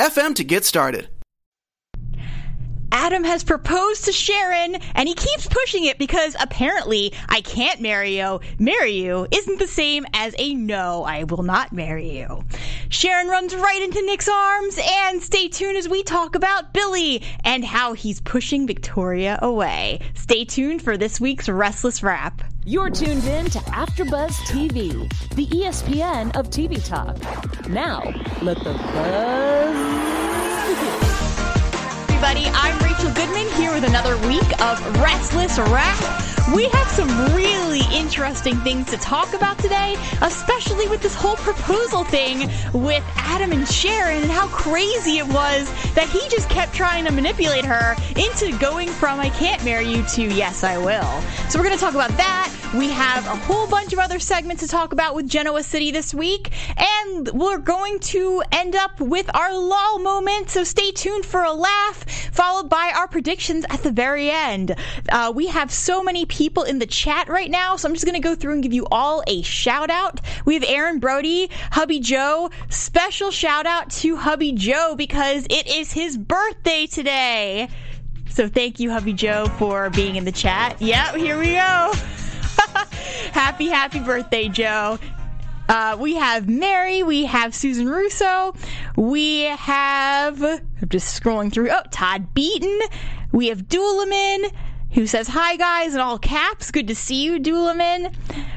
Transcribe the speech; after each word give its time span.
FM 0.00 0.34
to 0.36 0.44
get 0.44 0.64
started. 0.64 1.08
Adam 2.92 3.24
has 3.24 3.44
proposed 3.44 4.04
to 4.04 4.12
Sharon, 4.12 4.76
and 4.94 5.08
he 5.08 5.14
keeps 5.14 5.46
pushing 5.46 5.84
it 5.84 5.98
because 5.98 6.34
apparently 6.40 7.12
I 7.28 7.40
can't 7.40 7.80
marry 7.80 8.18
you. 8.18 8.40
Marry 8.58 8.92
you 8.92 9.26
isn't 9.30 9.58
the 9.58 9.66
same 9.66 10.06
as 10.12 10.34
a 10.38 10.54
no, 10.54 11.04
I 11.04 11.24
will 11.24 11.42
not 11.42 11.72
marry 11.72 12.18
you. 12.18 12.44
Sharon 12.88 13.28
runs 13.28 13.54
right 13.54 13.82
into 13.82 14.02
Nick's 14.02 14.28
arms, 14.28 14.78
and 14.82 15.22
stay 15.22 15.48
tuned 15.48 15.76
as 15.76 15.88
we 15.88 16.02
talk 16.02 16.34
about 16.34 16.72
Billy 16.72 17.22
and 17.44 17.64
how 17.64 17.92
he's 17.92 18.20
pushing 18.20 18.66
Victoria 18.66 19.38
away. 19.40 20.00
Stay 20.14 20.44
tuned 20.44 20.82
for 20.82 20.96
this 20.96 21.20
week's 21.20 21.48
Restless 21.48 22.02
Wrap. 22.02 22.42
You're 22.64 22.90
tuned 22.90 23.24
in 23.24 23.46
to 23.46 23.58
AfterBuzz 23.60 24.32
TV, 24.46 25.08
the 25.34 25.46
ESPN 25.46 26.36
of 26.36 26.50
TV 26.50 26.84
talk. 26.84 27.16
Now, 27.68 28.02
let 28.42 28.58
the 28.58 28.74
buzz 28.74 30.49
everybody. 32.22 32.50
I'm 32.54 32.78
Rachel 32.80 33.10
Goodman 33.14 33.48
here 33.54 33.72
with 33.72 33.84
another 33.84 34.14
week 34.28 34.60
of 34.60 35.00
Restless 35.00 35.58
Wrap. 35.58 35.98
We 36.54 36.68
have 36.68 36.86
some 36.88 37.34
really 37.34 37.80
interesting 37.90 38.56
things 38.60 38.90
to 38.90 38.98
talk 38.98 39.32
about 39.32 39.58
today, 39.58 39.96
especially 40.20 40.86
with 40.88 41.00
this 41.00 41.14
whole 41.14 41.36
proposal 41.36 42.04
thing 42.04 42.50
with 42.74 43.02
Adam 43.16 43.52
and 43.52 43.66
Sharon 43.66 44.22
and 44.22 44.30
how 44.30 44.48
crazy 44.48 45.16
it 45.16 45.26
was 45.28 45.72
that 45.94 46.10
he 46.10 46.20
just 46.28 46.50
kept 46.50 46.74
trying 46.74 47.06
to 47.06 47.12
manipulate 47.12 47.64
her 47.64 47.96
into 48.16 48.54
going 48.58 48.90
from 48.90 49.18
I 49.18 49.30
can't 49.30 49.64
marry 49.64 49.88
you 49.88 50.02
to 50.02 50.22
yes, 50.22 50.62
I 50.62 50.76
will. 50.76 51.22
So 51.48 51.58
we're 51.58 51.64
going 51.64 51.78
to 51.78 51.82
talk 51.82 51.94
about 51.94 52.14
that. 52.18 52.54
We 52.72 52.88
have 52.90 53.26
a 53.26 53.34
whole 53.34 53.66
bunch 53.66 53.92
of 53.92 53.98
other 53.98 54.20
segments 54.20 54.62
to 54.62 54.68
talk 54.68 54.92
about 54.92 55.16
with 55.16 55.28
Genoa 55.28 55.64
City 55.64 55.90
this 55.90 56.14
week, 56.14 56.52
and 56.78 57.28
we're 57.32 57.58
going 57.58 57.98
to 57.98 58.44
end 58.52 58.76
up 58.76 59.00
with 59.00 59.28
our 59.34 59.52
lull 59.52 59.98
moment. 59.98 60.50
So 60.50 60.62
stay 60.62 60.92
tuned 60.92 61.26
for 61.26 61.42
a 61.42 61.52
laugh, 61.52 62.08
followed 62.32 62.70
by 62.70 62.92
our 62.94 63.08
predictions 63.08 63.64
at 63.70 63.82
the 63.82 63.90
very 63.90 64.30
end. 64.30 64.76
Uh, 65.08 65.32
we 65.34 65.48
have 65.48 65.72
so 65.72 66.00
many 66.00 66.26
people 66.26 66.62
in 66.62 66.78
the 66.78 66.86
chat 66.86 67.28
right 67.28 67.50
now, 67.50 67.74
so 67.74 67.88
I'm 67.88 67.94
just 67.94 68.04
going 68.04 68.14
to 68.14 68.20
go 68.20 68.36
through 68.36 68.52
and 68.52 68.62
give 68.62 68.72
you 68.72 68.86
all 68.92 69.24
a 69.26 69.42
shout 69.42 69.90
out. 69.90 70.20
We 70.44 70.54
have 70.54 70.62
Aaron 70.64 71.00
Brody, 71.00 71.50
Hubby 71.72 71.98
Joe. 71.98 72.50
Special 72.68 73.32
shout 73.32 73.66
out 73.66 73.90
to 73.90 74.14
Hubby 74.14 74.52
Joe 74.52 74.94
because 74.96 75.44
it 75.50 75.66
is 75.66 75.90
his 75.90 76.16
birthday 76.16 76.86
today. 76.86 77.68
So 78.28 78.48
thank 78.48 78.78
you, 78.78 78.92
Hubby 78.92 79.12
Joe, 79.12 79.46
for 79.58 79.90
being 79.90 80.14
in 80.14 80.24
the 80.24 80.30
chat. 80.30 80.80
Yep, 80.80 81.16
here 81.16 81.36
we 81.36 81.54
go. 81.54 81.92
happy, 83.32 83.68
happy 83.68 84.00
birthday, 84.00 84.48
Joe. 84.48 84.98
Uh, 85.68 85.96
we 86.00 86.16
have 86.16 86.48
Mary, 86.48 87.02
we 87.02 87.24
have 87.26 87.54
Susan 87.54 87.88
Russo, 87.88 88.54
we 88.96 89.42
have, 89.42 90.42
I'm 90.42 90.88
just 90.88 91.22
scrolling 91.22 91.52
through, 91.52 91.70
oh, 91.70 91.82
Todd 91.92 92.34
Beaton, 92.34 92.80
we 93.30 93.48
have 93.48 93.68
Doolaman, 93.68 94.52
who 94.92 95.06
says, 95.06 95.28
Hi 95.28 95.56
guys, 95.56 95.94
in 95.94 96.00
all 96.00 96.18
caps. 96.18 96.70
Good 96.70 96.88
to 96.88 96.94
see 96.94 97.22
you, 97.22 97.38
Doolaman. 97.38 98.12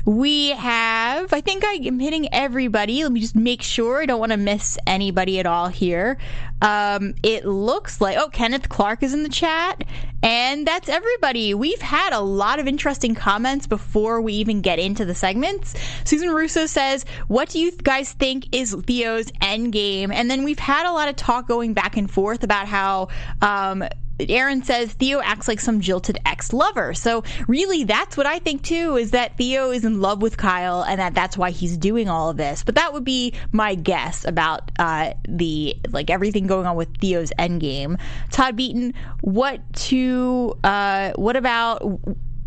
We 0.05 0.49
have, 0.49 1.31
I 1.31 1.41
think 1.41 1.63
I 1.63 1.73
am 1.83 1.99
hitting 1.99 2.33
everybody. 2.33 3.03
Let 3.03 3.11
me 3.11 3.19
just 3.19 3.35
make 3.35 3.61
sure. 3.61 4.01
I 4.01 4.05
don't 4.05 4.19
want 4.19 4.31
to 4.31 4.37
miss 4.37 4.77
anybody 4.87 5.39
at 5.39 5.45
all 5.45 5.67
here. 5.67 6.17
Um, 6.63 7.13
it 7.21 7.45
looks 7.45 8.01
like, 8.01 8.17
oh, 8.17 8.29
Kenneth 8.29 8.69
Clark 8.69 9.03
is 9.03 9.13
in 9.13 9.21
the 9.23 9.29
chat. 9.29 9.83
And 10.23 10.65
that's 10.65 10.87
everybody. 10.87 11.53
We've 11.53 11.81
had 11.81 12.13
a 12.13 12.21
lot 12.21 12.57
of 12.57 12.65
interesting 12.65 13.13
comments 13.13 13.67
before 13.67 14.21
we 14.21 14.33
even 14.33 14.61
get 14.61 14.79
into 14.79 15.03
the 15.03 15.13
segments. 15.13 15.75
Susan 16.05 16.29
Russo 16.29 16.65
says, 16.65 17.05
What 17.27 17.49
do 17.49 17.59
you 17.59 17.73
guys 17.73 18.13
think 18.13 18.47
is 18.55 18.73
Theo's 18.73 19.29
end 19.41 19.73
game? 19.73 20.11
And 20.11 20.31
then 20.31 20.45
we've 20.45 20.59
had 20.59 20.89
a 20.89 20.93
lot 20.93 21.09
of 21.09 21.17
talk 21.17 21.47
going 21.47 21.73
back 21.73 21.97
and 21.97 22.09
forth 22.09 22.43
about 22.43 22.67
how 22.67 23.09
um, 23.41 23.83
Aaron 24.19 24.63
says 24.63 24.93
Theo 24.93 25.21
acts 25.21 25.47
like 25.47 25.59
some 25.59 25.79
jilted 25.81 26.17
ex 26.25 26.53
lover. 26.53 26.93
So, 26.93 27.23
really, 27.47 27.83
that's 27.83 28.15
what 28.15 28.25
I 28.25 28.39
think 28.39 28.63
too 28.63 28.95
is 28.97 29.11
that 29.11 29.37
Theo 29.37 29.71
is 29.71 29.83
in 29.85 30.01
love 30.01 30.21
with 30.21 30.37
Kyle 30.37 30.83
and 30.83 30.99
that 30.99 31.13
that's 31.13 31.37
why 31.37 31.51
he's 31.51 31.77
doing 31.77 32.09
all 32.09 32.29
of 32.29 32.37
this. 32.37 32.63
But 32.63 32.75
that 32.75 32.93
would 32.93 33.03
be 33.03 33.33
my 33.51 33.75
guess 33.75 34.25
about 34.25 34.71
uh, 34.79 35.13
the 35.27 35.75
like 35.89 36.09
everything 36.09 36.47
going 36.47 36.65
on 36.65 36.75
with 36.75 36.89
Theo's 36.99 37.31
endgame. 37.39 37.99
Todd 38.31 38.55
Beaton, 38.55 38.93
what 39.21 39.61
to, 39.73 40.57
uh, 40.63 41.13
what 41.15 41.35
about 41.35 41.99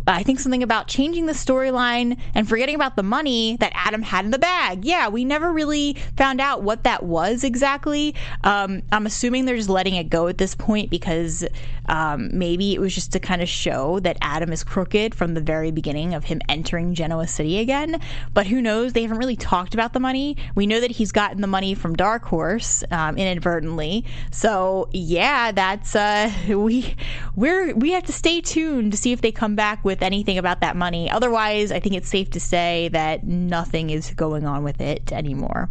I 0.06 0.22
think 0.22 0.40
something 0.40 0.62
about 0.62 0.88
changing 0.88 1.26
the 1.26 1.32
storyline 1.32 2.18
and 2.34 2.48
forgetting 2.48 2.74
about 2.74 2.96
the 2.96 3.02
money 3.02 3.56
that 3.60 3.72
Adam 3.74 4.02
had 4.02 4.24
in 4.24 4.30
the 4.30 4.38
bag. 4.38 4.84
Yeah, 4.84 5.08
we 5.08 5.24
never 5.24 5.52
really 5.52 5.94
found 6.16 6.40
out 6.40 6.62
what 6.62 6.84
that 6.84 7.02
was 7.02 7.44
exactly. 7.44 8.14
Um, 8.44 8.82
I'm 8.92 9.06
assuming 9.06 9.44
they're 9.44 9.56
just 9.56 9.68
letting 9.68 9.94
it 9.94 10.08
go 10.08 10.28
at 10.28 10.38
this 10.38 10.54
point 10.54 10.90
because 10.90 11.44
um, 11.86 12.30
maybe 12.32 12.74
it 12.74 12.80
was 12.80 12.94
just 12.94 13.12
to 13.12 13.20
kind 13.20 13.42
of 13.42 13.48
show 13.48 14.00
that 14.00 14.16
Adam 14.20 14.52
is 14.52 14.62
crooked 14.64 15.14
from 15.14 15.34
the 15.34 15.40
very 15.40 15.70
beginning 15.70 16.14
of 16.14 16.24
him 16.24 16.40
entering 16.48 16.94
Genoa 16.94 17.26
City 17.26 17.58
again. 17.58 18.00
But 18.34 18.46
who 18.46 18.62
knows? 18.62 18.92
They 18.92 19.02
haven't 19.02 19.18
really 19.18 19.36
talked 19.36 19.74
about 19.74 19.92
the 19.92 20.00
money. 20.00 20.36
We 20.54 20.66
know 20.66 20.80
that 20.80 20.90
he's 20.90 21.12
gotten 21.12 21.40
the 21.40 21.46
money 21.46 21.74
from 21.74 21.94
Dark 21.96 22.24
Horse 22.24 22.84
um, 22.90 23.16
inadvertently. 23.16 24.04
So 24.30 24.88
yeah, 24.92 25.52
that's 25.52 25.96
uh, 25.96 26.30
we 26.48 26.94
we're 27.34 27.74
we 27.74 27.92
have 27.92 28.04
to 28.04 28.12
stay 28.12 28.40
tuned 28.40 28.92
to 28.92 28.98
see 28.98 29.12
if 29.12 29.20
they 29.20 29.32
come 29.32 29.56
back 29.56 29.84
with 29.84 29.95
with 29.96 30.02
anything 30.02 30.36
about 30.36 30.60
that 30.60 30.76
money. 30.76 31.10
Otherwise, 31.10 31.72
I 31.72 31.80
think 31.80 31.94
it's 31.94 32.08
safe 32.08 32.30
to 32.30 32.40
say 32.40 32.88
that 32.92 33.24
nothing 33.24 33.90
is 33.90 34.10
going 34.10 34.44
on 34.46 34.62
with 34.62 34.80
it 34.80 35.10
anymore. 35.10 35.70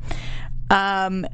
Um, 0.71 1.27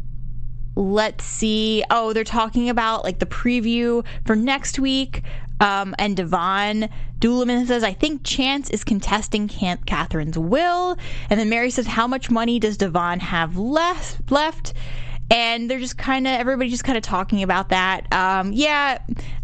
let's 0.76 1.24
see. 1.24 1.84
Oh, 1.90 2.12
they're 2.12 2.24
talking 2.26 2.70
about 2.70 3.06
like 3.06 3.20
the 3.20 3.26
preview 3.26 4.06
for 4.26 4.36
next 4.36 4.78
week. 4.78 5.24
Um, 5.62 5.96
and 6.00 6.18
Devon 6.18 6.90
Doolaman 7.20 7.68
says, 7.68 7.84
I 7.84 7.94
think 7.94 8.24
Chance 8.24 8.72
is 8.72 8.84
contesting 8.84 9.48
Camp 9.48 9.86
Katherine's 9.86 10.38
will. 10.38 10.98
And 11.30 11.40
then 11.40 11.50
Mary 11.50 11.70
says, 11.70 11.86
How 11.86 12.08
much 12.08 12.30
money 12.30 12.60
does 12.60 12.78
Devon 12.78 13.20
have 13.20 13.58
left? 13.58 14.30
left? 14.32 14.74
And 15.30 15.70
they're 15.72 15.80
just 15.80 15.98
kind 15.98 16.28
of, 16.28 16.34
everybody 16.34 16.70
just 16.70 16.84
kind 16.84 16.98
of 16.98 17.04
talking 17.04 17.42
about 17.42 17.70
that. 17.70 18.12
Um, 18.12 18.52
yeah, 18.52 18.98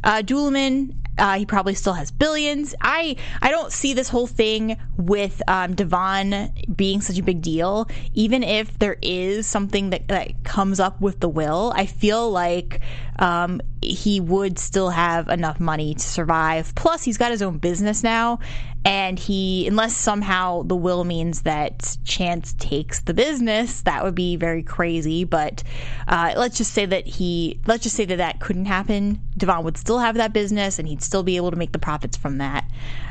uh, 0.03 0.21
Doolaman 0.21 0.95
uh, 1.17 1.37
he 1.37 1.45
probably 1.45 1.73
still 1.73 1.93
has 1.93 2.11
billions. 2.11 2.75
I 2.81 3.15
I 3.41 3.51
don't 3.51 3.71
see 3.71 3.93
this 3.93 4.09
whole 4.09 4.27
thing 4.27 4.77
with 4.97 5.41
um, 5.47 5.75
Devon 5.75 6.53
being 6.75 7.01
such 7.01 7.17
a 7.17 7.23
big 7.23 7.41
deal. 7.41 7.87
Even 8.13 8.43
if 8.43 8.77
there 8.79 8.97
is 9.01 9.47
something 9.47 9.89
that, 9.91 10.07
that 10.07 10.43
comes 10.43 10.79
up 10.79 10.99
with 11.01 11.19
the 11.19 11.29
will, 11.29 11.73
I 11.75 11.85
feel 11.85 12.29
like 12.29 12.81
um, 13.19 13.61
he 13.81 14.19
would 14.19 14.59
still 14.59 14.89
have 14.89 15.27
enough 15.27 15.59
money 15.59 15.95
to 15.95 16.01
survive. 16.01 16.73
Plus, 16.75 17.03
he's 17.03 17.17
got 17.17 17.31
his 17.31 17.41
own 17.41 17.57
business 17.57 18.03
now, 18.03 18.39
and 18.87 19.19
he, 19.19 19.67
unless 19.67 19.97
somehow 19.97 20.63
the 20.63 20.75
will 20.75 21.03
means 21.03 21.41
that 21.41 21.97
Chance 22.05 22.53
takes 22.53 23.01
the 23.01 23.13
business, 23.13 23.81
that 23.81 24.01
would 24.01 24.15
be 24.15 24.37
very 24.37 24.63
crazy. 24.63 25.25
But 25.25 25.61
uh, 26.07 26.35
let's 26.37 26.57
just 26.57 26.73
say 26.73 26.85
that 26.85 27.05
he, 27.05 27.59
let's 27.67 27.83
just 27.83 27.97
say 27.97 28.05
that 28.05 28.15
that 28.15 28.39
couldn't 28.39 28.63
happen. 28.63 29.19
Devon 29.35 29.65
would 29.65 29.75
still 29.75 29.99
have 29.99 30.15
that 30.15 30.31
business, 30.31 30.79
and 30.79 30.87
he'd 30.87 31.03
still 31.03 31.21
be 31.21 31.35
able 31.35 31.51
to 31.51 31.57
make 31.57 31.73
the 31.73 31.79
profits 31.79 32.15
from 32.15 32.37
that. 32.37 32.63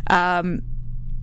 Um, 0.06 0.62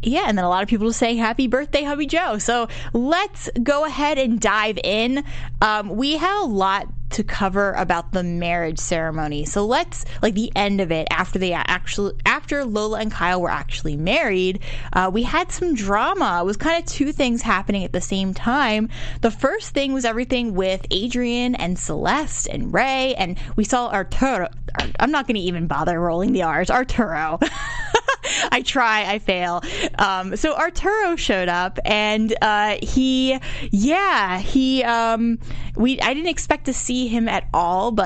yeah, 0.06 0.26
and 0.28 0.38
then 0.38 0.46
a 0.46 0.50
lot 0.50 0.64
of 0.64 0.70
people 0.70 0.92
say 0.94 1.16
happy 1.16 1.48
birthday, 1.48 1.84
Hubby 1.84 2.06
Joe. 2.06 2.38
So 2.38 2.68
let's 2.94 3.50
go 3.62 3.86
ahead 3.86 4.18
and 4.18 4.40
dive 4.40 4.78
in. 4.84 5.24
Um, 5.62 5.90
we 5.90 6.18
have 6.18 6.44
a 6.44 6.46
lot 6.46 6.88
to 7.14 7.24
cover 7.24 7.74
about 7.74 8.12
the 8.12 8.24
marriage 8.24 8.80
ceremony. 8.80 9.46
So 9.46 9.66
let's 9.66 10.04
like 10.24 10.34
the 10.34 10.52
end 10.56 10.82
of 10.82 10.92
it 10.92 11.08
after 11.12 11.38
they 11.38 11.54
actually 11.54 12.16
after 12.26 12.66
Lola 12.66 13.00
and 13.00 13.12
Kyle 13.12 13.40
were 13.40 13.52
actually 13.52 13.96
married. 13.96 14.62
Uh, 14.92 15.12
we 15.14 15.22
had 15.22 15.52
some 15.52 15.76
drama. 15.76 16.40
It 16.42 16.46
was 16.46 16.58
kind 16.58 16.84
of 16.84 16.90
two 16.90 17.12
things 17.12 17.44
happening 17.44 17.84
at 17.84 17.94
the 17.94 18.02
same 18.02 18.34
time. 18.34 18.90
The 19.22 19.32
first 19.32 19.76
thing 19.76 19.94
was 19.94 20.06
everything 20.06 20.56
with 20.56 20.86
Adrian 20.90 21.54
and 21.56 21.78
Celeste 21.78 22.48
and 22.48 22.74
Ray, 22.74 23.14
and 23.16 23.38
we 23.56 23.64
saw 23.64 23.90
Arturo. 23.90 24.50
I'm 25.00 25.12
not 25.12 25.28
going 25.28 25.36
to 25.36 25.42
even 25.42 25.68
bother 25.68 26.00
rolling 26.00 26.34
the 26.34 26.42
R's. 26.44 26.72
Arturo. 26.72 27.40
I 28.52 28.62
try, 28.62 29.12
I 29.12 29.20
fail. 29.20 29.62
Um, 29.98 30.36
so 30.36 30.56
Arturo 30.56 31.16
showed 31.16 31.50
up, 31.50 31.80
and 31.86 32.36
uh, 32.42 32.78
he, 32.82 33.40
yeah, 33.72 34.40
he, 34.40 34.84
um, 34.84 35.40
we, 35.76 36.00
I 36.02 36.14
didn't 36.14 36.30
expect 36.30 36.66
to 36.66 36.74
see 36.74 37.08
him 37.08 37.28
at 37.28 37.48
all, 37.54 37.92
but 37.92 38.06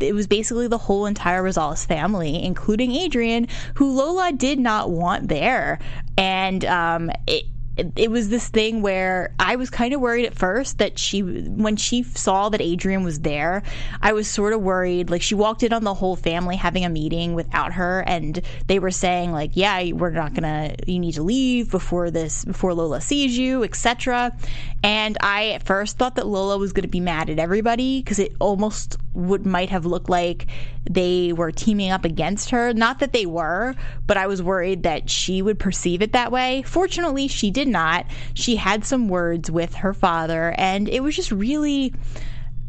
It 0.00 0.14
was 0.14 0.26
basically 0.26 0.68
the 0.68 0.78
whole 0.78 1.06
entire 1.06 1.42
Rosales 1.42 1.86
family, 1.86 2.42
including 2.42 2.92
Adrian, 2.92 3.48
who 3.74 3.92
Lola 3.92 4.32
did 4.32 4.58
not 4.58 4.90
want 4.90 5.28
there. 5.28 5.78
And 6.16 6.64
um, 6.64 7.10
it, 7.26 7.44
it 7.76 8.10
was 8.10 8.28
this 8.28 8.48
thing 8.48 8.82
where 8.82 9.34
I 9.40 9.56
was 9.56 9.68
kind 9.68 9.92
of 9.92 10.00
worried 10.00 10.26
at 10.26 10.34
first 10.34 10.78
that 10.78 10.98
she, 10.98 11.20
when 11.22 11.76
she 11.76 12.04
saw 12.04 12.48
that 12.48 12.60
Adrian 12.60 13.02
was 13.02 13.20
there, 13.20 13.62
I 14.00 14.12
was 14.12 14.28
sort 14.28 14.52
of 14.52 14.60
worried. 14.60 15.10
Like 15.10 15.22
she 15.22 15.34
walked 15.34 15.64
in 15.64 15.72
on 15.72 15.82
the 15.82 15.94
whole 15.94 16.14
family 16.14 16.56
having 16.56 16.84
a 16.84 16.88
meeting 16.88 17.34
without 17.34 17.72
her, 17.72 18.04
and 18.06 18.40
they 18.68 18.78
were 18.78 18.92
saying 18.92 19.32
like, 19.32 19.52
"Yeah, 19.54 19.92
we're 19.92 20.10
not 20.10 20.34
gonna. 20.34 20.76
You 20.86 21.00
need 21.00 21.14
to 21.14 21.22
leave 21.22 21.70
before 21.70 22.10
this, 22.10 22.44
before 22.44 22.74
Lola 22.74 23.00
sees 23.00 23.36
you, 23.36 23.64
etc." 23.64 24.36
And 24.84 25.16
I 25.20 25.50
at 25.50 25.64
first 25.64 25.98
thought 25.98 26.14
that 26.16 26.26
Lola 26.26 26.58
was 26.58 26.72
gonna 26.72 26.88
be 26.88 27.00
mad 27.00 27.28
at 27.28 27.38
everybody 27.38 28.00
because 28.00 28.18
it 28.20 28.36
almost 28.38 28.98
would 29.14 29.46
might 29.46 29.70
have 29.70 29.86
looked 29.86 30.10
like 30.10 30.46
they 30.88 31.32
were 31.32 31.50
teaming 31.50 31.90
up 31.90 32.04
against 32.04 32.50
her. 32.50 32.72
Not 32.72 32.98
that 32.98 33.12
they 33.12 33.26
were, 33.26 33.74
but 34.06 34.16
I 34.16 34.26
was 34.26 34.42
worried 34.42 34.82
that 34.82 35.08
she 35.08 35.40
would 35.40 35.58
perceive 35.58 36.02
it 36.02 36.12
that 36.12 36.30
way. 36.30 36.62
Fortunately, 36.62 37.28
she 37.28 37.50
did 37.50 37.63
not. 37.64 38.06
She 38.34 38.56
had 38.56 38.84
some 38.84 39.08
words 39.08 39.50
with 39.50 39.74
her 39.76 39.94
father, 39.94 40.54
and 40.58 40.88
it 40.88 41.02
was 41.02 41.16
just 41.16 41.32
really 41.32 41.94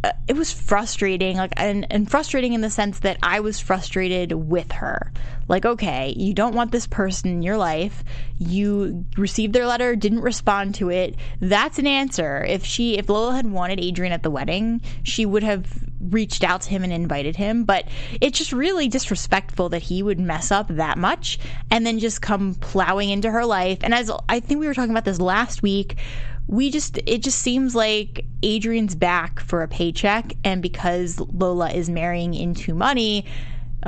Uh, 0.05 0.11
it 0.27 0.35
was 0.35 0.51
frustrating 0.51 1.37
like 1.37 1.53
and, 1.57 1.87
and 1.89 2.09
frustrating 2.11 2.53
in 2.53 2.61
the 2.61 2.69
sense 2.69 2.99
that 2.99 3.17
i 3.23 3.39
was 3.39 3.59
frustrated 3.59 4.31
with 4.33 4.71
her. 4.71 5.11
Like 5.47 5.65
okay 5.65 6.13
you 6.15 6.33
don't 6.33 6.53
want 6.53 6.71
this 6.71 6.85
person 6.85 7.31
in 7.31 7.41
your 7.41 7.57
life. 7.57 8.03
You 8.37 9.05
received 9.17 9.53
their 9.53 9.65
letter 9.65 9.95
didn't 9.95 10.21
respond 10.21 10.75
to 10.75 10.91
it. 10.91 11.15
That's 11.39 11.79
an 11.79 11.87
answer. 11.87 12.43
If 12.47 12.65
she 12.65 12.99
if 12.99 13.09
lola 13.09 13.35
had 13.35 13.47
wanted 13.47 13.79
adrian 13.79 14.13
at 14.13 14.21
the 14.21 14.29
wedding 14.29 14.81
she 15.01 15.25
would 15.25 15.41
have 15.41 15.65
reached 15.99 16.43
out 16.43 16.61
to 16.61 16.69
him 16.69 16.83
and 16.83 16.93
invited 16.93 17.35
him. 17.35 17.63
But 17.63 17.87
it's 18.21 18.37
just 18.37 18.51
really 18.51 18.87
disrespectful 18.87 19.69
that 19.69 19.81
he 19.81 20.03
would 20.03 20.19
mess 20.19 20.51
up 20.51 20.67
that 20.67 20.99
much 20.99 21.39
and 21.71 21.83
then 21.83 21.97
just 21.97 22.21
come 22.21 22.53
plowing 22.53 23.09
into 23.09 23.31
her 23.31 23.45
life. 23.45 23.79
And 23.81 23.93
as 23.95 24.11
i 24.29 24.39
think 24.39 24.59
we 24.59 24.67
were 24.67 24.75
talking 24.75 24.91
about 24.91 25.05
this 25.05 25.19
last 25.19 25.63
week 25.63 25.97
we 26.47 26.69
just 26.69 26.99
it 27.05 27.23
just 27.23 27.39
seems 27.39 27.75
like 27.75 28.25
Adrian's 28.43 28.95
back 28.95 29.39
for 29.39 29.63
a 29.63 29.67
paycheck. 29.67 30.33
And 30.43 30.61
because 30.61 31.19
Lola 31.19 31.71
is 31.71 31.89
marrying 31.89 32.33
into 32.33 32.73
money 32.73 33.25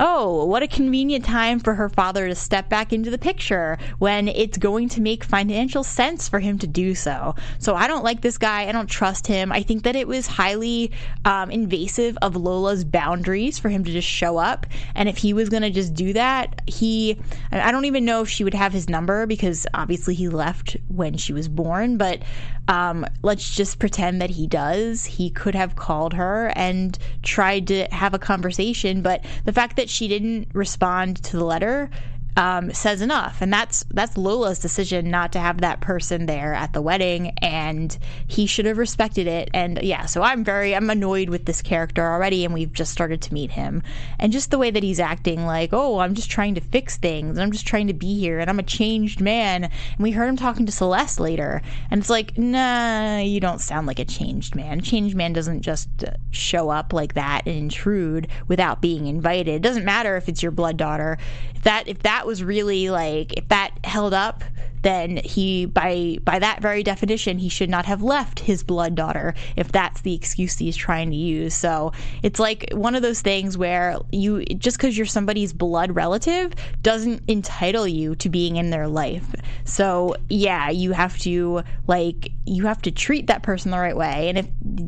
Oh, 0.00 0.44
what 0.44 0.62
a 0.62 0.68
convenient 0.68 1.24
time 1.24 1.58
for 1.58 1.74
her 1.74 1.88
father 1.88 2.28
to 2.28 2.34
step 2.36 2.68
back 2.68 2.92
into 2.92 3.10
the 3.10 3.18
picture 3.18 3.78
when 3.98 4.28
it's 4.28 4.56
going 4.56 4.88
to 4.90 5.00
make 5.00 5.24
financial 5.24 5.82
sense 5.82 6.28
for 6.28 6.38
him 6.38 6.56
to 6.60 6.68
do 6.68 6.94
so. 6.94 7.34
So 7.58 7.74
I 7.74 7.88
don't 7.88 8.04
like 8.04 8.20
this 8.20 8.38
guy. 8.38 8.68
I 8.68 8.72
don't 8.72 8.86
trust 8.86 9.26
him. 9.26 9.50
I 9.50 9.62
think 9.62 9.82
that 9.82 9.96
it 9.96 10.06
was 10.06 10.28
highly 10.28 10.92
um, 11.24 11.50
invasive 11.50 12.16
of 12.22 12.36
Lola's 12.36 12.84
boundaries 12.84 13.58
for 13.58 13.70
him 13.70 13.82
to 13.82 13.90
just 13.90 14.06
show 14.06 14.38
up. 14.38 14.66
And 14.94 15.08
if 15.08 15.16
he 15.16 15.32
was 15.32 15.48
going 15.48 15.62
to 15.62 15.70
just 15.70 15.94
do 15.94 16.12
that, 16.12 16.62
he, 16.66 17.18
I 17.50 17.72
don't 17.72 17.86
even 17.86 18.04
know 18.04 18.22
if 18.22 18.28
she 18.28 18.44
would 18.44 18.54
have 18.54 18.72
his 18.72 18.88
number 18.88 19.26
because 19.26 19.66
obviously 19.74 20.14
he 20.14 20.28
left 20.28 20.76
when 20.86 21.16
she 21.16 21.32
was 21.32 21.48
born, 21.48 21.96
but 21.96 22.22
um, 22.68 23.06
let's 23.22 23.54
just 23.54 23.78
pretend 23.78 24.20
that 24.20 24.30
he 24.30 24.46
does. 24.46 25.06
He 25.06 25.30
could 25.30 25.54
have 25.54 25.74
called 25.74 26.12
her 26.12 26.52
and 26.54 26.96
tried 27.22 27.66
to 27.68 27.86
have 27.90 28.12
a 28.12 28.18
conversation, 28.18 29.00
but 29.00 29.24
the 29.46 29.52
fact 29.52 29.76
that 29.76 29.87
she 29.88 30.08
didn't 30.08 30.48
respond 30.52 31.22
to 31.24 31.36
the 31.36 31.44
letter 31.44 31.90
um, 32.38 32.72
says 32.72 33.02
enough, 33.02 33.38
and 33.42 33.52
that's 33.52 33.84
that's 33.90 34.16
Lola's 34.16 34.60
decision 34.60 35.10
not 35.10 35.32
to 35.32 35.40
have 35.40 35.60
that 35.60 35.80
person 35.80 36.26
there 36.26 36.54
at 36.54 36.72
the 36.72 36.80
wedding, 36.80 37.30
and 37.42 37.98
he 38.28 38.46
should 38.46 38.64
have 38.64 38.78
respected 38.78 39.26
it. 39.26 39.50
And 39.52 39.82
yeah, 39.82 40.06
so 40.06 40.22
I'm 40.22 40.44
very 40.44 40.76
I'm 40.76 40.88
annoyed 40.88 41.30
with 41.30 41.46
this 41.46 41.60
character 41.60 42.08
already, 42.08 42.44
and 42.44 42.54
we've 42.54 42.72
just 42.72 42.92
started 42.92 43.20
to 43.22 43.34
meet 43.34 43.50
him, 43.50 43.82
and 44.20 44.32
just 44.32 44.52
the 44.52 44.58
way 44.58 44.70
that 44.70 44.84
he's 44.84 45.00
acting, 45.00 45.46
like 45.46 45.70
oh 45.72 45.98
I'm 45.98 46.14
just 46.14 46.30
trying 46.30 46.54
to 46.54 46.60
fix 46.60 46.96
things, 46.96 47.38
I'm 47.38 47.50
just 47.50 47.66
trying 47.66 47.88
to 47.88 47.92
be 47.92 48.16
here, 48.20 48.38
and 48.38 48.48
I'm 48.48 48.60
a 48.60 48.62
changed 48.62 49.20
man. 49.20 49.64
And 49.64 49.72
we 49.98 50.12
heard 50.12 50.28
him 50.28 50.36
talking 50.36 50.64
to 50.66 50.72
Celeste 50.72 51.18
later, 51.18 51.60
and 51.90 52.00
it's 52.00 52.10
like 52.10 52.38
nah, 52.38 53.18
you 53.18 53.40
don't 53.40 53.60
sound 53.60 53.88
like 53.88 53.98
a 53.98 54.04
changed 54.04 54.54
man. 54.54 54.78
A 54.78 54.82
changed 54.82 55.16
man 55.16 55.32
doesn't 55.32 55.62
just 55.62 55.88
uh, 56.04 56.12
show 56.30 56.70
up 56.70 56.92
like 56.92 57.14
that 57.14 57.42
and 57.46 57.56
intrude 57.56 58.28
without 58.46 58.80
being 58.80 59.06
invited. 59.08 59.56
It 59.56 59.62
doesn't 59.62 59.84
matter 59.84 60.16
if 60.16 60.28
it's 60.28 60.40
your 60.40 60.52
blood 60.52 60.76
daughter. 60.76 61.18
If 61.58 61.64
that 61.64 61.88
if 61.88 61.98
that 62.04 62.24
was 62.24 62.44
really 62.44 62.88
like 62.88 63.32
if 63.32 63.48
that 63.48 63.72
held 63.84 64.14
up 64.14 64.44
then 64.82 65.16
he 65.24 65.66
by 65.66 66.18
by 66.22 66.38
that 66.38 66.62
very 66.62 66.84
definition 66.84 67.38
he 67.38 67.48
should 67.48 67.68
not 67.68 67.84
have 67.86 68.00
left 68.00 68.38
his 68.38 68.62
blood 68.62 68.94
daughter 68.94 69.34
if 69.56 69.72
that's 69.72 70.02
the 70.02 70.14
excuse 70.14 70.56
he's 70.56 70.76
trying 70.76 71.10
to 71.10 71.16
use. 71.16 71.52
So 71.54 71.92
it's 72.22 72.38
like 72.38 72.70
one 72.72 72.94
of 72.94 73.02
those 73.02 73.20
things 73.20 73.58
where 73.58 73.96
you 74.12 74.44
just 74.44 74.76
because 74.76 74.96
you're 74.96 75.06
somebody's 75.06 75.52
blood 75.52 75.94
relative 75.96 76.52
doesn't 76.82 77.22
entitle 77.28 77.88
you 77.88 78.14
to 78.16 78.28
being 78.28 78.56
in 78.56 78.70
their 78.70 78.86
life. 78.86 79.34
So 79.64 80.14
yeah 80.28 80.70
you 80.70 80.92
have 80.92 81.18
to 81.18 81.62
like 81.88 82.30
you 82.46 82.66
have 82.66 82.80
to 82.82 82.90
treat 82.90 83.26
that 83.26 83.42
person 83.42 83.70
the 83.70 83.78
right 83.78 83.96
way. 83.96 84.28
And 84.28 84.38
if 84.38 84.46